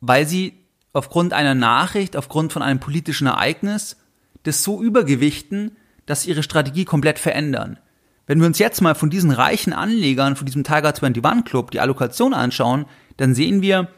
weil 0.01 0.27
sie 0.27 0.53
aufgrund 0.93 1.33
einer 1.33 1.55
Nachricht, 1.55 2.15
aufgrund 2.15 2.51
von 2.53 2.61
einem 2.61 2.79
politischen 2.79 3.27
Ereignis 3.27 3.97
das 4.43 4.63
so 4.63 4.81
übergewichten, 4.81 5.75
dass 6.05 6.23
sie 6.23 6.29
ihre 6.29 6.43
Strategie 6.43 6.85
komplett 6.85 7.19
verändern. 7.19 7.77
Wenn 8.25 8.39
wir 8.39 8.47
uns 8.47 8.59
jetzt 8.59 8.81
mal 8.81 8.95
von 8.95 9.09
diesen 9.09 9.31
reichen 9.31 9.73
Anlegern, 9.73 10.35
von 10.35 10.45
diesem 10.45 10.63
Tiger 10.63 10.93
21 10.93 11.45
Club 11.45 11.71
die 11.71 11.79
Allokation 11.79 12.33
anschauen, 12.33 12.85
dann 13.17 13.35
sehen 13.35 13.61
wir, 13.61 13.89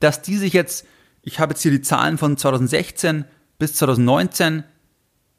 dass 0.00 0.22
die 0.22 0.36
sich 0.36 0.52
jetzt, 0.52 0.86
ich 1.22 1.38
habe 1.38 1.52
jetzt 1.52 1.62
hier 1.62 1.70
die 1.70 1.82
Zahlen 1.82 2.18
von 2.18 2.36
2016 2.36 3.24
bis 3.58 3.74
2019, 3.74 4.64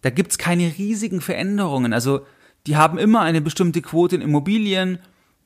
da 0.02 0.10
gibt's 0.10 0.38
keine 0.38 0.74
riesigen 0.78 1.22
Veränderungen. 1.22 1.94
Also 1.94 2.26
die 2.68 2.78
haben 2.78 2.98
immer 2.98 3.22
eine 3.22 3.42
bestimmte 3.42 3.82
Quote 3.82 4.16
in 4.16 4.22
Immobilien, 4.22 5.00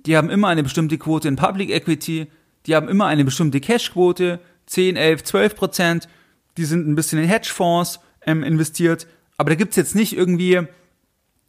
die 0.06 0.18
haben 0.18 0.30
immer 0.30 0.48
eine 0.48 0.64
bestimmte 0.64 0.98
Quote 0.98 1.28
in 1.28 1.36
Public 1.36 1.70
Equity, 1.70 2.28
die 2.66 2.76
haben 2.76 2.88
immer 2.88 3.06
eine 3.06 3.26
bestimmte 3.26 3.60
Cash-Quote, 3.60 4.40
10, 4.66 4.96
11, 4.96 5.24
12 5.24 5.56
Prozent, 5.56 6.10
die 6.58 6.66
sind 6.66 6.88
ein 6.88 6.96
bisschen 6.96 7.20
in 7.20 7.28
Hedgefonds 7.28 8.00
ähm, 8.26 8.44
investiert, 8.44 9.08
aber 9.38 9.50
da 9.50 9.56
gibt's 9.56 9.76
jetzt 9.76 9.96
nicht 9.96 10.16
irgendwie 10.16 10.62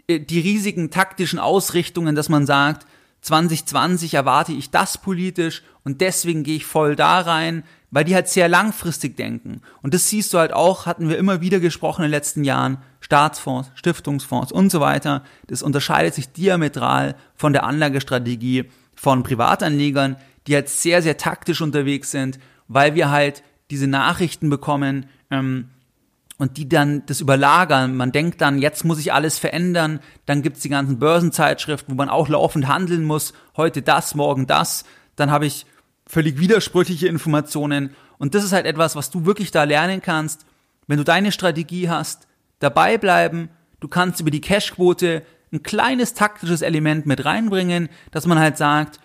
äh, 0.06 0.20
die 0.20 0.40
riesigen 0.40 0.90
taktischen 0.90 1.38
Ausrichtungen, 1.38 2.14
dass 2.14 2.28
man 2.28 2.46
sagt, 2.46 2.86
2020 3.22 4.14
erwarte 4.14 4.52
ich 4.52 4.70
das 4.70 4.98
politisch 4.98 5.62
und 5.84 6.00
deswegen 6.00 6.42
gehe 6.42 6.56
ich 6.56 6.64
voll 6.64 6.96
da 6.96 7.20
rein, 7.20 7.64
weil 7.90 8.04
die 8.04 8.14
halt 8.14 8.28
sehr 8.28 8.48
langfristig 8.48 9.16
denken. 9.16 9.60
Und 9.82 9.94
das 9.94 10.08
siehst 10.08 10.32
du 10.32 10.38
halt 10.38 10.52
auch, 10.52 10.86
hatten 10.86 11.08
wir 11.08 11.18
immer 11.18 11.40
wieder 11.40 11.60
gesprochen 11.60 12.02
in 12.02 12.06
den 12.06 12.12
letzten 12.12 12.44
Jahren, 12.44 12.78
Staatsfonds, 13.10 13.72
Stiftungsfonds 13.74 14.52
und 14.52 14.70
so 14.70 14.78
weiter. 14.78 15.24
Das 15.48 15.62
unterscheidet 15.62 16.14
sich 16.14 16.30
diametral 16.30 17.16
von 17.34 17.52
der 17.52 17.64
Anlagestrategie 17.64 18.70
von 18.94 19.24
Privatanlegern, 19.24 20.14
die 20.46 20.54
halt 20.54 20.68
sehr, 20.68 21.02
sehr 21.02 21.16
taktisch 21.16 21.60
unterwegs 21.60 22.12
sind, 22.12 22.38
weil 22.68 22.94
wir 22.94 23.10
halt 23.10 23.42
diese 23.68 23.88
Nachrichten 23.88 24.48
bekommen, 24.48 25.06
ähm, 25.32 25.70
und 26.38 26.56
die 26.56 26.68
dann 26.68 27.04
das 27.04 27.20
überlagern. 27.20 27.96
Man 27.96 28.12
denkt 28.12 28.40
dann, 28.40 28.60
jetzt 28.60 28.84
muss 28.84 28.98
ich 28.98 29.12
alles 29.12 29.38
verändern. 29.38 30.00
Dann 30.24 30.40
gibt's 30.40 30.60
die 30.60 30.70
ganzen 30.70 30.98
Börsenzeitschriften, 30.98 31.92
wo 31.92 31.96
man 31.96 32.08
auch 32.08 32.28
laufend 32.28 32.66
handeln 32.66 33.04
muss. 33.04 33.34
Heute 33.58 33.82
das, 33.82 34.14
morgen 34.14 34.46
das. 34.46 34.84
Dann 35.16 35.30
habe 35.30 35.44
ich 35.44 35.66
völlig 36.06 36.38
widersprüchliche 36.38 37.08
Informationen. 37.08 37.90
Und 38.16 38.34
das 38.34 38.44
ist 38.44 38.52
halt 38.52 38.64
etwas, 38.64 38.96
was 38.96 39.10
du 39.10 39.26
wirklich 39.26 39.50
da 39.50 39.64
lernen 39.64 40.00
kannst. 40.00 40.46
Wenn 40.86 40.96
du 40.96 41.04
deine 41.04 41.30
Strategie 41.30 41.90
hast, 41.90 42.26
dabei 42.60 42.96
bleiben. 42.96 43.50
Du 43.80 43.88
kannst 43.88 44.20
über 44.20 44.30
die 44.30 44.40
Cashquote 44.40 45.22
ein 45.52 45.64
kleines 45.64 46.14
taktisches 46.14 46.62
Element 46.62 47.06
mit 47.06 47.24
reinbringen, 47.24 47.88
dass 48.12 48.26
man 48.26 48.38
halt 48.38 48.56
sagt, 48.56 49.00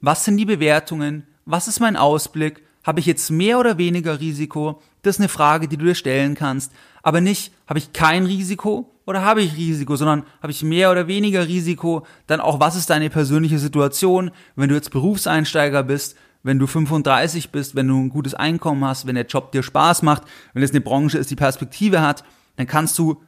was 0.00 0.24
sind 0.24 0.36
die 0.36 0.44
Bewertungen? 0.44 1.26
Was 1.44 1.66
ist 1.66 1.80
mein 1.80 1.96
Ausblick? 1.96 2.62
habe 2.84 3.00
ich 3.00 3.06
jetzt 3.06 3.30
mehr 3.30 3.58
oder 3.58 3.78
weniger 3.78 4.20
Risiko? 4.20 4.80
Das 5.02 5.16
ist 5.16 5.20
eine 5.20 5.28
Frage, 5.28 5.66
die 5.66 5.76
du 5.76 5.86
dir 5.86 5.94
stellen 5.94 6.34
kannst. 6.34 6.70
Aber 7.02 7.20
nicht, 7.20 7.52
habe 7.66 7.78
ich 7.78 7.92
kein 7.92 8.26
Risiko 8.26 8.90
oder 9.06 9.24
habe 9.24 9.42
ich 9.42 9.56
Risiko, 9.56 9.96
sondern 9.96 10.24
habe 10.40 10.52
ich 10.52 10.62
mehr 10.62 10.92
oder 10.92 11.08
weniger 11.08 11.48
Risiko? 11.48 12.06
Dann 12.26 12.40
auch, 12.40 12.60
was 12.60 12.76
ist 12.76 12.90
deine 12.90 13.10
persönliche 13.10 13.58
Situation, 13.58 14.30
wenn 14.54 14.68
du 14.68 14.74
jetzt 14.76 14.92
Berufseinsteiger 14.92 15.82
bist? 15.82 16.16
wenn 16.46 16.58
du 16.58 16.66
35 16.66 17.52
bist, 17.52 17.74
wenn 17.74 17.88
du 17.88 17.98
ein 17.98 18.10
gutes 18.10 18.34
Einkommen 18.34 18.84
hast, 18.84 19.06
wenn 19.06 19.14
der 19.14 19.24
Job 19.24 19.52
dir 19.52 19.62
Spaß 19.62 20.02
macht, 20.02 20.24
wenn 20.52 20.62
es 20.62 20.72
eine 20.72 20.82
Branche 20.82 21.16
ist, 21.16 21.30
die 21.30 21.36
Perspektive 21.36 22.02
hat, 22.02 22.22
dann 22.56 22.66
kannst 22.66 22.98
du 22.98 23.22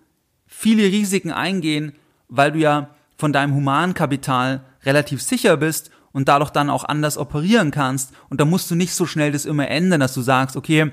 viele 0.46 0.84
Risiken 0.84 1.32
eingehen, 1.32 1.92
weil 2.28 2.52
du 2.52 2.58
ja 2.58 2.90
von 3.16 3.32
deinem 3.32 3.54
Humankapital 3.54 4.64
relativ 4.84 5.22
sicher 5.22 5.56
bist 5.56 5.90
und 6.12 6.28
dadurch 6.28 6.50
dann 6.50 6.70
auch 6.70 6.84
anders 6.84 7.18
operieren 7.18 7.70
kannst. 7.70 8.12
Und 8.28 8.40
da 8.40 8.44
musst 8.44 8.70
du 8.70 8.74
nicht 8.74 8.94
so 8.94 9.06
schnell 9.06 9.32
das 9.32 9.44
immer 9.44 9.68
ändern, 9.68 10.00
dass 10.00 10.14
du 10.14 10.22
sagst, 10.22 10.56
okay, 10.56 10.92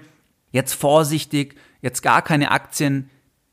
jetzt 0.51 0.73
vorsichtig, 0.73 1.55
jetzt 1.81 2.01
gar 2.01 2.21
keine 2.21 2.51
Aktien. 2.51 3.09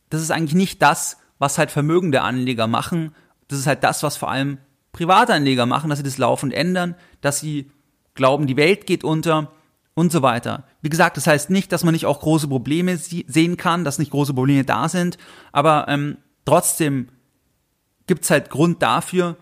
Das 0.09 0.23
ist 0.23 0.31
eigentlich 0.31 0.55
nicht 0.55 0.83
das, 0.83 1.19
was 1.39 1.59
halt 1.59 1.71
vermögende 1.71 2.23
Anleger 2.23 2.67
machen. 2.67 3.15
Das 3.49 3.59
ist 3.59 3.67
halt 3.67 3.85
das, 3.85 4.03
was 4.03 4.17
vor 4.17 4.31
allem 4.31 4.59
Privatanleger 4.93 5.67
machen, 5.67 5.91
dass 5.91 5.99
sie 5.99 6.05
das 6.05 6.19
laufend 6.19 6.53
ändern, 6.53 6.95
dass 7.21 7.41
sie 7.41 7.71
glauben, 8.15 8.47
die 8.47 8.57
Welt 8.57 8.87
geht 8.87 9.05
unter 9.05 9.53
und 9.95 10.13
so 10.13 10.23
weiter. 10.23 10.65
Wie 10.83 10.89
gesagt, 10.89 11.17
das 11.17 11.27
heißt 11.27 11.51
nicht, 11.51 11.73
dass 11.73 11.85
man 11.85 11.93
nicht 11.93 12.07
auch 12.07 12.21
große 12.21 12.49
Probleme 12.49 12.97
sehen 12.97 13.57
kann, 13.57 13.85
dass 13.85 13.99
nicht 13.99 14.11
große 14.11 14.35
Probleme 14.35 14.65
da 14.65 14.89
sind, 14.89 15.19
aber 15.53 15.87
ähm, 15.89 16.17
trotzdem 16.45 17.09
gibt's 18.07 18.31
halt 18.31 18.51
Grund 18.51 18.83
dafür, 18.83 19.37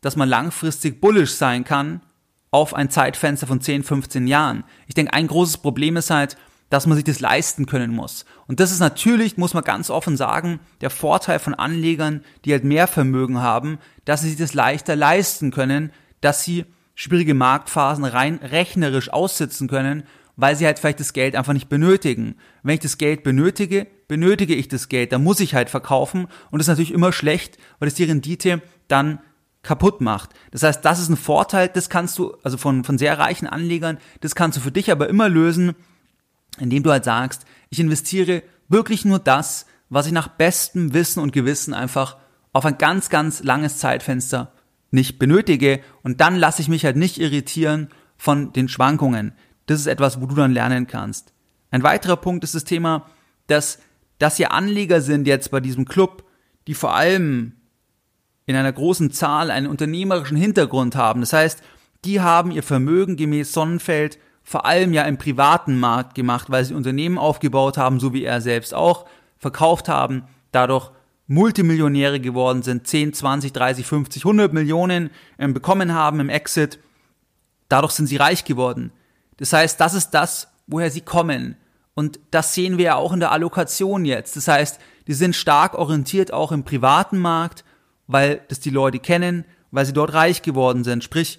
dass 0.00 0.16
man 0.16 0.28
langfristig 0.28 1.00
bullish 1.00 1.32
sein 1.32 1.64
kann 1.64 2.02
auf 2.50 2.74
ein 2.74 2.90
Zeitfenster 2.90 3.46
von 3.46 3.60
10, 3.60 3.82
15 3.82 4.26
Jahren. 4.26 4.64
Ich 4.86 4.94
denke, 4.94 5.12
ein 5.12 5.26
großes 5.26 5.58
Problem 5.58 5.96
ist 5.96 6.10
halt, 6.10 6.36
dass 6.70 6.86
man 6.86 6.96
sich 6.96 7.04
das 7.04 7.20
leisten 7.20 7.66
können 7.66 7.92
muss. 7.92 8.24
Und 8.46 8.60
das 8.60 8.72
ist 8.72 8.80
natürlich, 8.80 9.36
muss 9.36 9.54
man 9.54 9.64
ganz 9.64 9.90
offen 9.90 10.16
sagen, 10.16 10.60
der 10.80 10.90
Vorteil 10.90 11.38
von 11.38 11.54
Anlegern, 11.54 12.22
die 12.44 12.52
halt 12.52 12.64
mehr 12.64 12.86
Vermögen 12.86 13.40
haben, 13.40 13.78
dass 14.04 14.22
sie 14.22 14.28
sich 14.28 14.38
das 14.38 14.54
leichter 14.54 14.96
leisten 14.96 15.50
können, 15.50 15.92
dass 16.20 16.42
sie 16.42 16.64
schwierige 16.94 17.34
Marktphasen 17.34 18.04
rein 18.04 18.38
rechnerisch 18.42 19.12
aussitzen 19.12 19.68
können, 19.68 20.04
weil 20.36 20.56
sie 20.56 20.66
halt 20.66 20.78
vielleicht 20.78 21.00
das 21.00 21.12
Geld 21.12 21.36
einfach 21.36 21.52
nicht 21.52 21.68
benötigen. 21.68 22.36
Wenn 22.62 22.74
ich 22.74 22.80
das 22.80 22.98
Geld 22.98 23.22
benötige, 23.22 23.86
benötige 24.08 24.54
ich 24.54 24.68
das 24.68 24.88
Geld, 24.88 25.12
dann 25.12 25.22
muss 25.22 25.40
ich 25.40 25.54
halt 25.54 25.70
verkaufen 25.70 26.26
und 26.50 26.58
das 26.58 26.66
ist 26.66 26.72
natürlich 26.72 26.92
immer 26.92 27.12
schlecht, 27.12 27.58
weil 27.78 27.88
es 27.88 27.94
die 27.94 28.04
Rendite 28.04 28.62
dann 28.88 29.20
kaputt 29.62 30.00
macht. 30.00 30.30
Das 30.50 30.62
heißt, 30.62 30.84
das 30.84 31.00
ist 31.00 31.08
ein 31.08 31.16
Vorteil, 31.16 31.68
das 31.68 31.88
kannst 31.88 32.18
du, 32.18 32.36
also 32.42 32.56
von, 32.56 32.84
von 32.84 32.98
sehr 32.98 33.18
reichen 33.18 33.46
Anlegern, 33.46 33.98
das 34.20 34.34
kannst 34.34 34.58
du 34.58 34.60
für 34.60 34.72
dich 34.72 34.90
aber 34.90 35.08
immer 35.08 35.28
lösen, 35.28 35.74
indem 36.58 36.82
du 36.82 36.90
halt 36.90 37.04
sagst, 37.04 37.44
ich 37.70 37.80
investiere 37.80 38.42
wirklich 38.68 39.04
nur 39.04 39.18
das, 39.18 39.66
was 39.88 40.06
ich 40.06 40.12
nach 40.12 40.28
bestem 40.28 40.92
Wissen 40.94 41.20
und 41.20 41.32
Gewissen 41.32 41.74
einfach 41.74 42.16
auf 42.52 42.64
ein 42.64 42.78
ganz, 42.78 43.08
ganz 43.08 43.42
langes 43.42 43.78
Zeitfenster 43.78 44.52
nicht 44.90 45.18
benötige 45.18 45.80
und 46.02 46.20
dann 46.20 46.36
lasse 46.36 46.62
ich 46.62 46.68
mich 46.68 46.84
halt 46.84 46.96
nicht 46.96 47.18
irritieren 47.18 47.88
von 48.16 48.52
den 48.52 48.68
Schwankungen. 48.68 49.32
Das 49.66 49.80
ist 49.80 49.86
etwas, 49.86 50.20
wo 50.20 50.26
du 50.26 50.34
dann 50.34 50.52
lernen 50.52 50.86
kannst. 50.86 51.32
Ein 51.70 51.82
weiterer 51.82 52.16
Punkt 52.16 52.44
ist 52.44 52.54
das 52.54 52.64
Thema, 52.64 53.06
dass, 53.46 53.78
dass 54.18 54.36
hier 54.36 54.52
Anleger 54.52 55.00
sind 55.00 55.26
jetzt 55.26 55.50
bei 55.50 55.60
diesem 55.60 55.84
Club, 55.86 56.24
die 56.66 56.74
vor 56.74 56.94
allem 56.94 57.52
in 58.46 58.56
einer 58.56 58.72
großen 58.72 59.10
Zahl 59.10 59.50
einen 59.50 59.66
unternehmerischen 59.66 60.36
Hintergrund 60.36 60.96
haben. 60.96 61.20
Das 61.20 61.32
heißt, 61.32 61.62
die 62.04 62.20
haben 62.20 62.50
ihr 62.50 62.62
Vermögen 62.62 63.16
gemäß 63.16 63.52
Sonnenfeld 63.52 64.18
vor 64.44 64.66
allem 64.66 64.92
ja 64.92 65.02
im 65.04 65.16
privaten 65.16 65.80
Markt 65.80 66.14
gemacht, 66.14 66.50
weil 66.50 66.64
sie 66.64 66.74
Unternehmen 66.74 67.18
aufgebaut 67.18 67.78
haben, 67.78 67.98
so 67.98 68.12
wie 68.12 68.24
er 68.24 68.42
selbst 68.42 68.74
auch, 68.74 69.06
verkauft 69.38 69.88
haben, 69.88 70.24
dadurch 70.52 70.90
Multimillionäre 71.26 72.20
geworden 72.20 72.62
sind, 72.62 72.86
10, 72.86 73.14
20, 73.14 73.54
30, 73.54 73.86
50, 73.86 74.24
100 74.26 74.52
Millionen 74.52 75.10
ähm, 75.38 75.54
bekommen 75.54 75.94
haben 75.94 76.20
im 76.20 76.28
Exit. 76.28 76.78
Dadurch 77.70 77.92
sind 77.92 78.06
sie 78.06 78.18
reich 78.18 78.44
geworden. 78.44 78.92
Das 79.36 79.52
heißt, 79.52 79.80
das 79.80 79.94
ist 79.94 80.10
das, 80.10 80.48
woher 80.66 80.90
sie 80.90 81.00
kommen. 81.00 81.56
Und 81.94 82.18
das 82.30 82.54
sehen 82.54 82.78
wir 82.78 82.84
ja 82.84 82.94
auch 82.96 83.12
in 83.12 83.20
der 83.20 83.32
Allokation 83.32 84.04
jetzt. 84.04 84.36
Das 84.36 84.48
heißt, 84.48 84.80
die 85.06 85.14
sind 85.14 85.36
stark 85.36 85.74
orientiert 85.74 86.32
auch 86.32 86.52
im 86.52 86.64
privaten 86.64 87.18
Markt, 87.18 87.64
weil 88.06 88.40
das 88.48 88.60
die 88.60 88.70
Leute 88.70 88.98
kennen, 88.98 89.44
weil 89.70 89.86
sie 89.86 89.92
dort 89.92 90.12
reich 90.12 90.42
geworden 90.42 90.84
sind, 90.84 91.04
sprich 91.04 91.38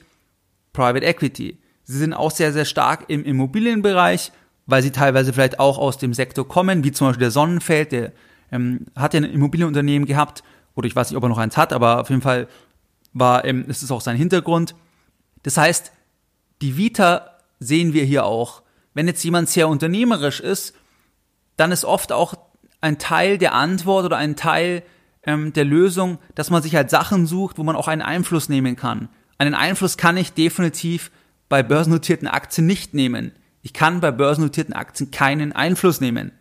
Private 0.73 1.05
Equity. 1.05 1.57
Sie 1.83 1.97
sind 1.97 2.13
auch 2.13 2.31
sehr, 2.31 2.51
sehr 2.51 2.65
stark 2.65 3.05
im 3.09 3.23
Immobilienbereich, 3.23 4.31
weil 4.65 4.81
sie 4.81 4.91
teilweise 4.91 5.33
vielleicht 5.33 5.59
auch 5.59 5.77
aus 5.77 5.97
dem 5.97 6.13
Sektor 6.13 6.47
kommen, 6.47 6.83
wie 6.83 6.91
zum 6.91 7.07
Beispiel 7.07 7.21
der 7.21 7.31
Sonnenfeld, 7.31 7.91
der 7.91 8.11
ähm, 8.51 8.87
hat 8.95 9.13
ja 9.13 9.19
ein 9.19 9.25
Immobilienunternehmen 9.25 10.07
gehabt, 10.07 10.43
oder 10.75 10.87
ich 10.87 10.95
weiß 10.95 11.09
nicht, 11.09 11.17
ob 11.17 11.23
er 11.23 11.29
noch 11.29 11.37
eins 11.37 11.57
hat, 11.57 11.71
aber 11.71 12.01
auf 12.01 12.09
jeden 12.09 12.21
Fall 12.21 12.47
war, 13.13 13.45
ähm, 13.45 13.65
ist 13.69 13.83
es 13.83 13.91
auch 13.91 14.01
sein 14.01 14.17
Hintergrund. 14.17 14.75
Das 15.43 15.57
heißt, 15.57 15.91
die 16.61 16.75
Vita 16.77 17.34
sehen 17.59 17.93
wir 17.93 18.03
hier 18.03 18.25
auch. 18.25 18.61
Wenn 18.93 19.07
jetzt 19.07 19.23
jemand 19.23 19.49
sehr 19.49 19.67
unternehmerisch 19.67 20.39
ist, 20.39 20.73
dann 21.57 21.71
ist 21.71 21.85
oft 21.85 22.11
auch 22.11 22.35
ein 22.81 22.97
Teil 22.97 23.37
der 23.37 23.53
Antwort 23.53 24.05
oder 24.05 24.17
ein 24.17 24.35
Teil 24.35 24.83
ähm, 25.23 25.53
der 25.53 25.65
Lösung, 25.65 26.19
dass 26.35 26.49
man 26.49 26.61
sich 26.61 26.75
halt 26.75 26.89
Sachen 26.89 27.25
sucht, 27.25 27.57
wo 27.57 27.63
man 27.63 27.75
auch 27.75 27.87
einen 27.87 28.01
Einfluss 28.01 28.49
nehmen 28.49 28.75
kann. 28.75 29.09
Einen 29.37 29.53
Einfluss 29.53 29.97
kann 29.97 30.17
ich 30.17 30.33
definitiv 30.33 31.11
bei 31.49 31.63
börsennotierten 31.63 32.27
Aktien 32.27 32.67
nicht 32.67 32.93
nehmen. 32.93 33.31
Ich 33.61 33.73
kann 33.73 33.99
bei 33.99 34.11
börsennotierten 34.11 34.73
Aktien 34.73 35.11
keinen 35.11 35.51
Einfluss 35.51 35.99
nehmen. 35.99 36.31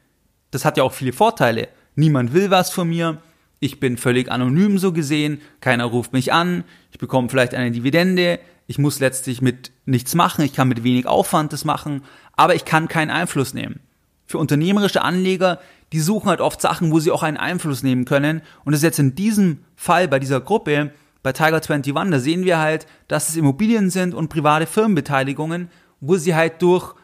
Das 0.50 0.64
hat 0.64 0.76
ja 0.76 0.84
auch 0.84 0.92
viele 0.92 1.12
Vorteile. 1.12 1.68
Niemand 1.96 2.32
will 2.32 2.50
was 2.50 2.70
von 2.70 2.88
mir. 2.88 3.18
Ich 3.60 3.80
bin 3.80 3.96
völlig 3.96 4.30
anonym 4.30 4.78
so 4.78 4.92
gesehen. 4.92 5.40
Keiner 5.60 5.86
ruft 5.86 6.12
mich 6.12 6.32
an. 6.32 6.64
Ich 6.92 6.98
bekomme 6.98 7.28
vielleicht 7.28 7.54
eine 7.54 7.70
Dividende. 7.70 8.38
Ich 8.66 8.78
muss 8.78 9.00
letztlich 9.00 9.42
mit 9.42 9.72
nichts 9.84 10.14
machen. 10.14 10.44
Ich 10.44 10.54
kann 10.54 10.68
mit 10.68 10.84
wenig 10.84 11.06
Aufwand 11.06 11.52
das 11.52 11.64
machen. 11.64 12.02
Aber 12.32 12.54
ich 12.54 12.64
kann 12.64 12.88
keinen 12.88 13.10
Einfluss 13.10 13.54
nehmen. 13.54 13.80
Für 14.26 14.38
unternehmerische 14.38 15.02
Anleger, 15.02 15.60
die 15.92 16.00
suchen 16.00 16.28
halt 16.28 16.40
oft 16.40 16.60
Sachen, 16.60 16.90
wo 16.90 16.98
sie 16.98 17.10
auch 17.10 17.22
einen 17.22 17.36
Einfluss 17.36 17.82
nehmen 17.82 18.04
können. 18.04 18.42
Und 18.64 18.72
das 18.72 18.80
ist 18.80 18.84
jetzt 18.84 18.98
in 18.98 19.14
diesem 19.14 19.64
Fall 19.76 20.08
bei 20.08 20.18
dieser 20.18 20.40
Gruppe, 20.40 20.92
bei 21.22 21.32
Tiger 21.32 21.56
21, 21.56 21.94
da 21.94 22.18
sehen 22.18 22.44
wir 22.44 22.58
halt, 22.58 22.86
dass 23.08 23.28
es 23.28 23.36
Immobilien 23.36 23.90
sind 23.90 24.14
und 24.14 24.28
private 24.28 24.66
Firmenbeteiligungen, 24.66 25.70
wo 26.00 26.16
sie 26.16 26.34
halt 26.34 26.60
durch 26.60 26.94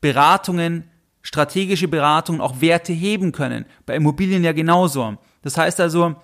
Beratungen 0.00 0.84
strategische 1.22 1.88
Beratung 1.88 2.40
auch 2.40 2.60
Werte 2.60 2.92
heben 2.92 3.32
können. 3.32 3.64
Bei 3.86 3.96
Immobilien 3.96 4.44
ja 4.44 4.52
genauso. 4.52 5.16
Das 5.42 5.56
heißt 5.56 5.80
also, 5.80 6.14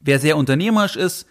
wer 0.00 0.18
sehr 0.18 0.36
unternehmerisch 0.36 0.96
ist, 0.96 1.26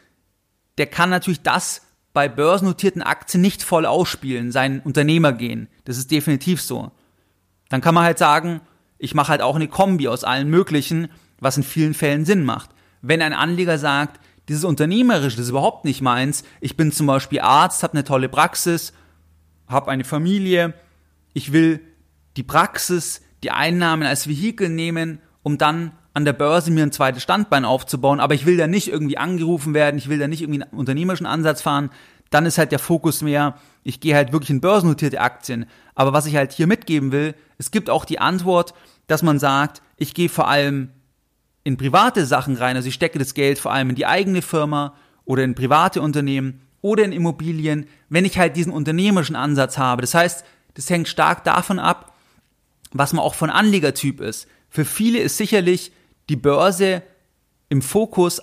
der 0.77 0.87
kann 0.87 1.09
natürlich 1.09 1.41
das 1.41 1.81
bei 2.13 2.29
börsennotierten 2.29 3.01
Aktien 3.01 3.41
nicht 3.41 3.63
voll 3.63 3.85
ausspielen, 3.85 4.51
sein 4.51 4.81
Unternehmer 4.81 5.33
gehen. 5.33 5.67
Das 5.83 5.97
ist 5.97 6.11
definitiv 6.11 6.61
so. 6.61 6.91
Dann 7.69 7.81
kann 7.81 7.95
man 7.95 8.03
halt 8.03 8.19
sagen, 8.19 8.61
ich 8.99 9.15
mache 9.15 9.29
halt 9.29 9.41
auch 9.41 9.55
eine 9.55 9.67
Kombi 9.67 10.07
aus 10.07 10.23
allen 10.23 10.47
möglichen, 10.49 11.09
was 11.39 11.57
in 11.57 11.63
vielen 11.63 11.93
Fällen 11.93 12.23
Sinn 12.23 12.45
macht. 12.45 12.69
Wenn 13.01 13.21
ein 13.21 13.33
Anleger 13.33 13.77
sagt, 13.77 14.19
dieses 14.47 14.63
Unternehmerische, 14.63 15.37
das 15.37 15.45
ist 15.45 15.49
überhaupt 15.49 15.85
nicht 15.85 16.01
meins, 16.01 16.43
ich 16.61 16.77
bin 16.77 16.91
zum 16.91 17.07
Beispiel 17.07 17.39
Arzt, 17.39 17.81
habe 17.81 17.93
eine 17.93 18.03
tolle 18.03 18.29
Praxis, 18.29 18.93
habe 19.67 19.89
eine 19.89 20.03
Familie, 20.03 20.73
ich 21.33 21.51
will 21.51 21.81
die 22.37 22.43
Praxis, 22.43 23.21
die 23.43 23.51
Einnahmen 23.51 24.03
als 24.03 24.27
Vehikel 24.27 24.69
nehmen, 24.69 25.19
um 25.41 25.57
dann 25.57 25.93
an 26.13 26.25
der 26.25 26.33
Börse 26.33 26.71
mir 26.71 26.83
ein 26.83 26.91
zweites 26.91 27.23
Standbein 27.23 27.65
aufzubauen, 27.65 28.19
aber 28.19 28.35
ich 28.35 28.45
will 28.45 28.57
da 28.57 28.67
nicht 28.67 28.87
irgendwie 28.87 29.17
angerufen 29.17 29.73
werden, 29.73 29.97
ich 29.97 30.09
will 30.09 30.19
da 30.19 30.27
nicht 30.27 30.41
irgendwie 30.41 30.61
einen 30.61 30.77
unternehmerischen 30.77 31.25
Ansatz 31.25 31.61
fahren, 31.61 31.89
dann 32.29 32.45
ist 32.45 32.57
halt 32.57 32.71
der 32.71 32.79
Fokus 32.79 33.21
mehr, 33.21 33.55
ich 33.83 33.99
gehe 33.99 34.15
halt 34.15 34.31
wirklich 34.31 34.49
in 34.49 34.61
börsennotierte 34.61 35.21
Aktien. 35.21 35.65
Aber 35.95 36.13
was 36.13 36.25
ich 36.25 36.35
halt 36.35 36.51
hier 36.51 36.67
mitgeben 36.67 37.11
will, 37.11 37.35
es 37.57 37.71
gibt 37.71 37.89
auch 37.89 38.05
die 38.05 38.19
Antwort, 38.19 38.73
dass 39.07 39.23
man 39.23 39.39
sagt, 39.39 39.81
ich 39.97 40.13
gehe 40.13 40.29
vor 40.29 40.47
allem 40.47 40.89
in 41.63 41.77
private 41.77 42.25
Sachen 42.25 42.55
rein, 42.55 42.75
also 42.75 42.87
ich 42.87 42.93
stecke 42.93 43.19
das 43.19 43.33
Geld 43.33 43.59
vor 43.59 43.71
allem 43.71 43.89
in 43.89 43.95
die 43.95 44.05
eigene 44.05 44.41
Firma 44.41 44.95
oder 45.25 45.43
in 45.43 45.55
private 45.55 46.01
Unternehmen 46.01 46.61
oder 46.81 47.03
in 47.03 47.11
Immobilien, 47.11 47.87
wenn 48.09 48.25
ich 48.25 48.37
halt 48.37 48.55
diesen 48.55 48.73
unternehmerischen 48.73 49.35
Ansatz 49.35 49.77
habe. 49.77 50.01
Das 50.01 50.13
heißt, 50.13 50.43
das 50.73 50.89
hängt 50.89 51.07
stark 51.07 51.43
davon 51.43 51.79
ab, 51.79 52.13
was 52.91 53.13
man 53.13 53.23
auch 53.23 53.35
von 53.35 53.49
Anlegertyp 53.49 54.21
ist. 54.21 54.47
Für 54.69 54.85
viele 54.85 55.19
ist 55.19 55.37
sicherlich 55.37 55.91
die 56.29 56.35
Börse 56.35 57.03
im 57.69 57.81
Fokus 57.81 58.41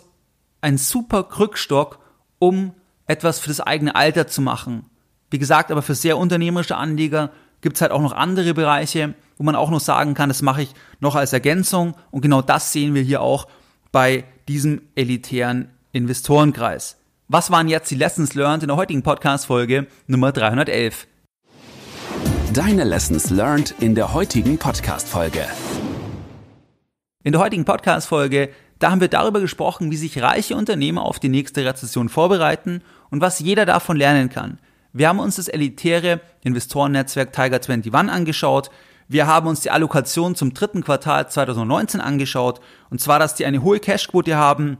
ein 0.61 0.79
super 0.79 1.25
Krückstock, 1.25 1.99
um 2.39 2.75
etwas 3.07 3.39
für 3.39 3.49
das 3.49 3.61
eigene 3.61 3.95
Alter 3.95 4.27
zu 4.27 4.41
machen. 4.43 4.87
Wie 5.31 5.39
gesagt, 5.39 5.71
aber 5.71 5.83
für 5.83 5.95
sehr 5.95 6.19
unternehmerische 6.19 6.77
Anleger 6.77 7.31
gibt 7.61 7.77
es 7.77 7.83
halt 7.83 7.93
auch 7.93 8.01
noch 8.01 8.13
andere 8.13 8.55
Bereiche, 8.55 9.15
wo 9.37 9.45
man 9.45 9.57
auch 9.57 9.71
noch 9.71 9.81
sagen 9.81 10.15
kann, 10.15 10.29
das 10.29 10.43
mache 10.43 10.63
ich 10.63 10.75
noch 11.01 11.15
als 11.15 11.33
Ergänzung. 11.33 11.95
Und 12.11 12.21
genau 12.23 12.43
das 12.43 12.73
sehen 12.73 12.95
wir 12.95 13.03
hier 13.03 13.21
auch 13.21 13.47
bei 13.93 14.25
diesem 14.49 14.83
elitären 14.95 15.71
Investorenkreis. 15.93 16.97
Was 17.29 17.51
waren 17.51 17.69
jetzt 17.69 17.91
die 17.91 17.97
Lessons 17.97 18.35
learned 18.35 18.65
in 18.65 18.69
der 18.69 18.77
heutigen 18.77 19.03
Podcast-Folge 19.03 19.87
Nummer 20.07 20.33
311? 20.33 21.07
Deine 22.53 22.83
Lessons 22.83 23.31
learned 23.31 23.75
in 23.79 23.95
der 23.95 24.13
heutigen 24.13 24.59
Podcast-Folge. 24.59 25.47
In 27.23 27.33
der 27.33 27.43
heutigen 27.43 27.67
Podcast-Folge, 27.67 28.49
da 28.79 28.91
haben 28.91 29.03
wir 29.03 29.09
darüber 29.09 29.41
gesprochen, 29.43 29.91
wie 29.91 29.99
sich 29.99 30.23
reiche 30.23 30.57
Unternehmer 30.57 31.03
auf 31.03 31.19
die 31.19 31.29
nächste 31.29 31.67
Rezession 31.67 32.09
vorbereiten 32.09 32.81
und 33.11 33.21
was 33.21 33.41
jeder 33.41 33.67
davon 33.67 33.99
lernen 33.99 34.31
kann. 34.31 34.59
Wir 34.95 35.11
haben 35.11 35.19
uns 35.19 35.37
das 35.37 35.49
elitäre 35.49 36.23
Investorennetzwerk 36.45 37.31
Tiger 37.35 37.57
21 37.57 37.95
angeschaut. 37.95 38.71
Wir 39.07 39.27
haben 39.27 39.49
uns 39.49 39.61
die 39.61 39.71
Allokation 39.71 40.35
zum 40.35 40.55
dritten 40.55 40.83
Quartal 40.83 41.29
2019 41.29 42.01
angeschaut. 42.01 42.63
Und 42.89 43.03
zwar, 43.03 43.19
dass 43.19 43.35
die 43.35 43.45
eine 43.45 43.63
hohe 43.63 43.81
Cashquote 43.81 44.37
haben 44.37 44.79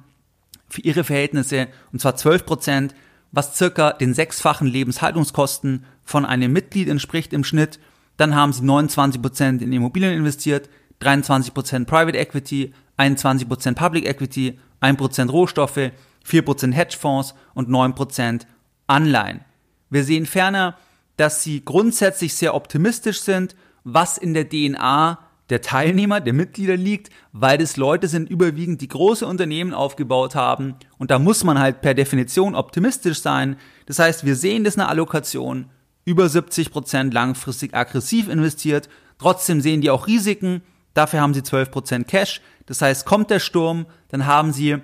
für 0.67 0.81
ihre 0.81 1.05
Verhältnisse, 1.05 1.69
und 1.93 2.01
zwar 2.01 2.17
12 2.17 2.47
Prozent, 2.47 2.95
was 3.33 3.55
circa 3.59 3.93
den 3.93 4.15
sechsfachen 4.15 4.67
Lebenshaltungskosten 4.67 5.85
von 6.05 6.25
einem 6.25 6.55
Mitglied 6.55 6.89
entspricht 6.89 7.35
im 7.35 7.45
Schnitt. 7.45 7.79
Dann 8.17 8.35
haben 8.35 8.55
sie 8.55 8.65
29 8.65 9.21
Prozent 9.21 9.61
in 9.61 9.75
Immobilien 9.75 10.15
investiert, 10.15 10.71
23 11.01 11.53
Prozent 11.53 11.89
Private 11.89 12.17
Equity, 12.17 12.73
21 12.97 13.49
Prozent 13.49 13.79
Public 13.79 14.07
Equity, 14.07 14.59
1 14.81 14.99
Prozent 14.99 15.33
Rohstoffe, 15.33 15.91
4 16.25 16.43
Prozent 16.43 16.77
Hedgefonds 16.77 17.35
und 17.55 17.69
9 17.69 17.95
Prozent 17.95 18.47
Anleihen. 18.87 19.41
Wir 19.89 20.05
sehen 20.05 20.27
ferner, 20.27 20.77
dass 21.17 21.43
sie 21.43 21.65
grundsätzlich 21.65 22.35
sehr 22.35 22.55
optimistisch 22.55 23.21
sind, 23.21 23.57
was 23.85 24.19
in 24.19 24.35
der 24.35 24.49
DNA 24.49 25.19
der 25.49 25.63
Teilnehmer, 25.63 26.21
der 26.21 26.33
Mitglieder 26.33 26.77
liegt, 26.77 27.11
weil 27.33 27.59
das 27.59 27.77
Leute 27.77 28.07
sind 28.07 28.31
überwiegend, 28.31 28.81
die 28.81 28.89
große 28.89 29.27
Unternehmen 29.27 29.75
aufgebaut 29.75 30.35
haben 30.35 30.77
und 30.99 31.11
da 31.11 31.19
muss 31.19 31.43
man 31.45 31.59
halt 31.59 31.81
per 31.81 31.95
Definition 31.95 32.55
optimistisch 32.55 33.21
sein. 33.21 33.57
Das 33.87 33.99
heißt, 33.99 34.25
wir 34.25 34.37
sehen 34.37 34.63
das 34.65 34.77
in 34.77 34.81
der 34.81 34.89
Allokation, 34.89 35.67
über 36.05 36.29
70 36.29 36.71
Prozent 36.71 37.13
langfristig 37.13 37.75
aggressiv 37.75 38.29
investiert, 38.29 38.89
trotzdem 39.19 39.61
sehen 39.61 39.81
die 39.81 39.91
auch 39.91 40.07
Risiken, 40.07 40.63
dafür 40.95 41.21
haben 41.21 41.35
sie 41.35 41.41
12% 41.41 42.05
Cash, 42.05 42.41
das 42.67 42.83
heißt, 42.83 43.05
kommt 43.05 43.31
der 43.31 43.41
Sturm, 43.41 43.87
dann 44.09 44.27
haben 44.27 44.53
sie 44.53 44.77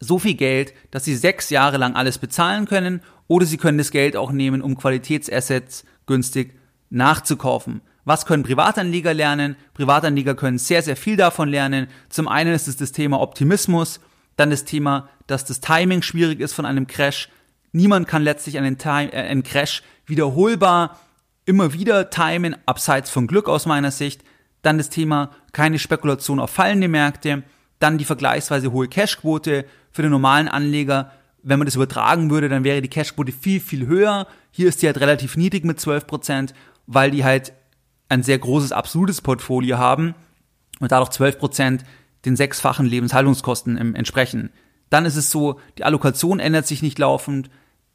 so 0.00 0.18
viel 0.18 0.34
Geld, 0.34 0.74
dass 0.90 1.04
sie 1.04 1.16
sechs 1.16 1.50
Jahre 1.50 1.76
lang 1.76 1.96
alles 1.96 2.18
bezahlen 2.18 2.66
können 2.66 3.00
oder 3.26 3.46
sie 3.46 3.56
können 3.56 3.78
das 3.78 3.90
Geld 3.90 4.16
auch 4.16 4.32
nehmen, 4.32 4.62
um 4.62 4.76
Qualitätsassets 4.76 5.84
günstig 6.06 6.54
nachzukaufen. 6.90 7.80
Was 8.04 8.26
können 8.26 8.42
Privatanleger 8.42 9.14
lernen? 9.14 9.56
Privatanleger 9.72 10.34
können 10.34 10.58
sehr, 10.58 10.82
sehr 10.82 10.96
viel 10.96 11.16
davon 11.16 11.48
lernen. 11.48 11.88
Zum 12.10 12.28
einen 12.28 12.54
ist 12.54 12.68
es 12.68 12.76
das 12.76 12.92
Thema 12.92 13.20
Optimismus, 13.20 14.00
dann 14.36 14.50
das 14.50 14.64
Thema, 14.64 15.08
dass 15.26 15.44
das 15.44 15.60
Timing 15.60 16.02
schwierig 16.02 16.40
ist 16.40 16.52
von 16.52 16.66
einem 16.66 16.86
Crash. 16.86 17.30
Niemand 17.72 18.06
kann 18.06 18.22
letztlich 18.22 18.58
einen, 18.58 18.78
Time, 18.78 19.12
äh, 19.12 19.22
einen 19.22 19.42
Crash 19.42 19.82
wiederholbar 20.06 20.98
immer 21.46 21.72
wieder 21.72 22.10
timen, 22.10 22.56
abseits 22.66 23.10
von 23.10 23.26
Glück 23.26 23.48
aus 23.48 23.66
meiner 23.66 23.90
Sicht. 23.90 24.22
Dann 24.64 24.78
das 24.78 24.88
Thema 24.88 25.30
keine 25.52 25.78
Spekulation 25.78 26.40
auf 26.40 26.50
fallende 26.50 26.88
Märkte. 26.88 27.42
Dann 27.78 27.98
die 27.98 28.06
vergleichsweise 28.06 28.72
hohe 28.72 28.88
Cashquote 28.88 29.66
für 29.92 30.02
den 30.02 30.10
normalen 30.10 30.48
Anleger. 30.48 31.12
Wenn 31.42 31.58
man 31.58 31.66
das 31.66 31.76
übertragen 31.76 32.30
würde, 32.30 32.48
dann 32.48 32.64
wäre 32.64 32.80
die 32.80 32.88
Cashquote 32.88 33.30
viel, 33.30 33.60
viel 33.60 33.86
höher. 33.86 34.26
Hier 34.50 34.68
ist 34.68 34.80
die 34.80 34.86
halt 34.86 34.98
relativ 35.00 35.36
niedrig 35.36 35.64
mit 35.64 35.78
12 35.78 36.06
Prozent, 36.06 36.54
weil 36.86 37.10
die 37.10 37.24
halt 37.24 37.52
ein 38.08 38.22
sehr 38.22 38.38
großes 38.38 38.72
absolutes 38.72 39.20
Portfolio 39.20 39.76
haben 39.76 40.14
und 40.80 40.92
dadurch 40.92 41.10
12 41.10 41.38
Prozent 41.38 41.84
den 42.24 42.36
sechsfachen 42.36 42.86
Lebenshaltungskosten 42.86 43.76
entsprechen. 43.94 44.50
Dann 44.88 45.04
ist 45.04 45.16
es 45.16 45.30
so, 45.30 45.60
die 45.76 45.84
Allokation 45.84 46.40
ändert 46.40 46.66
sich 46.66 46.80
nicht 46.80 46.98
laufend. 46.98 47.50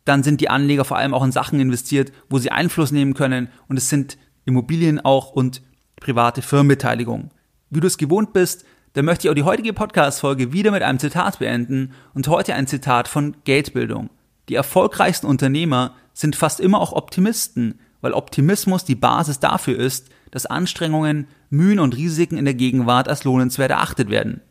Dann 0.05 0.21
sind 0.21 0.39
die 0.39 0.51
Anleger 0.51 0.86
vor 0.86 0.97
allem 0.97 1.15
auch 1.15 1.23
in 1.23 1.32
Sachen 1.32 1.60
investiert, 1.60 2.12
wo 2.29 2.38
sie 2.38 2.51
Einfluss 2.51 2.91
nehmen 2.91 3.15
können. 3.15 3.49
Und 3.67 3.77
es 3.77 3.89
sind 3.89 4.19
Immobilien 4.45 4.99
auch 4.99 5.32
und 5.32 5.63
private 5.99 6.41
Firmenbeteiligung. 6.41 7.31
Wie 7.69 7.79
du 7.79 7.88
es 7.88 7.97
gewohnt 7.97 8.33
bist, 8.33 8.65
dann 8.93 9.05
möchte 9.05 9.27
ich 9.27 9.31
auch 9.31 9.35
die 9.35 9.43
heutige 9.43 9.73
Podcast-Folge 9.73 10.51
wieder 10.51 10.71
mit 10.71 10.81
einem 10.81 10.97
Zitat 10.99 11.39
beenden 11.39 11.93
und 12.13 12.27
heute 12.27 12.55
ein 12.55 12.67
Zitat 12.67 13.07
von 13.07 13.38
Geldbildung. 13.43 14.09
Die 14.49 14.55
erfolgreichsten 14.55 15.27
Unternehmer 15.27 15.93
sind 16.13 16.35
fast 16.35 16.59
immer 16.59 16.81
auch 16.81 16.93
Optimisten, 16.93 17.79
weil 18.01 18.13
Optimismus 18.13 18.85
die 18.85 18.95
Basis 18.95 19.39
dafür 19.39 19.77
ist, 19.77 20.09
dass 20.31 20.47
Anstrengungen, 20.47 21.27
Mühen 21.49 21.79
und 21.79 21.95
Risiken 21.95 22.38
in 22.38 22.45
der 22.45 22.55
Gegenwart 22.55 23.07
als 23.07 23.23
lohnenswert 23.23 23.71
erachtet 23.71 24.09
werden. 24.09 24.41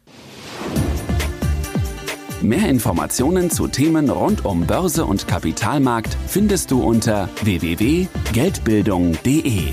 Mehr 2.41 2.69
Informationen 2.69 3.51
zu 3.51 3.67
Themen 3.67 4.09
rund 4.11 4.45
um 4.45 4.65
Börse 4.65 5.05
und 5.05 5.27
Kapitalmarkt 5.27 6.17
findest 6.29 6.71
du 6.71 6.81
unter 6.81 7.29
www.geldbildung.de. 7.43 9.73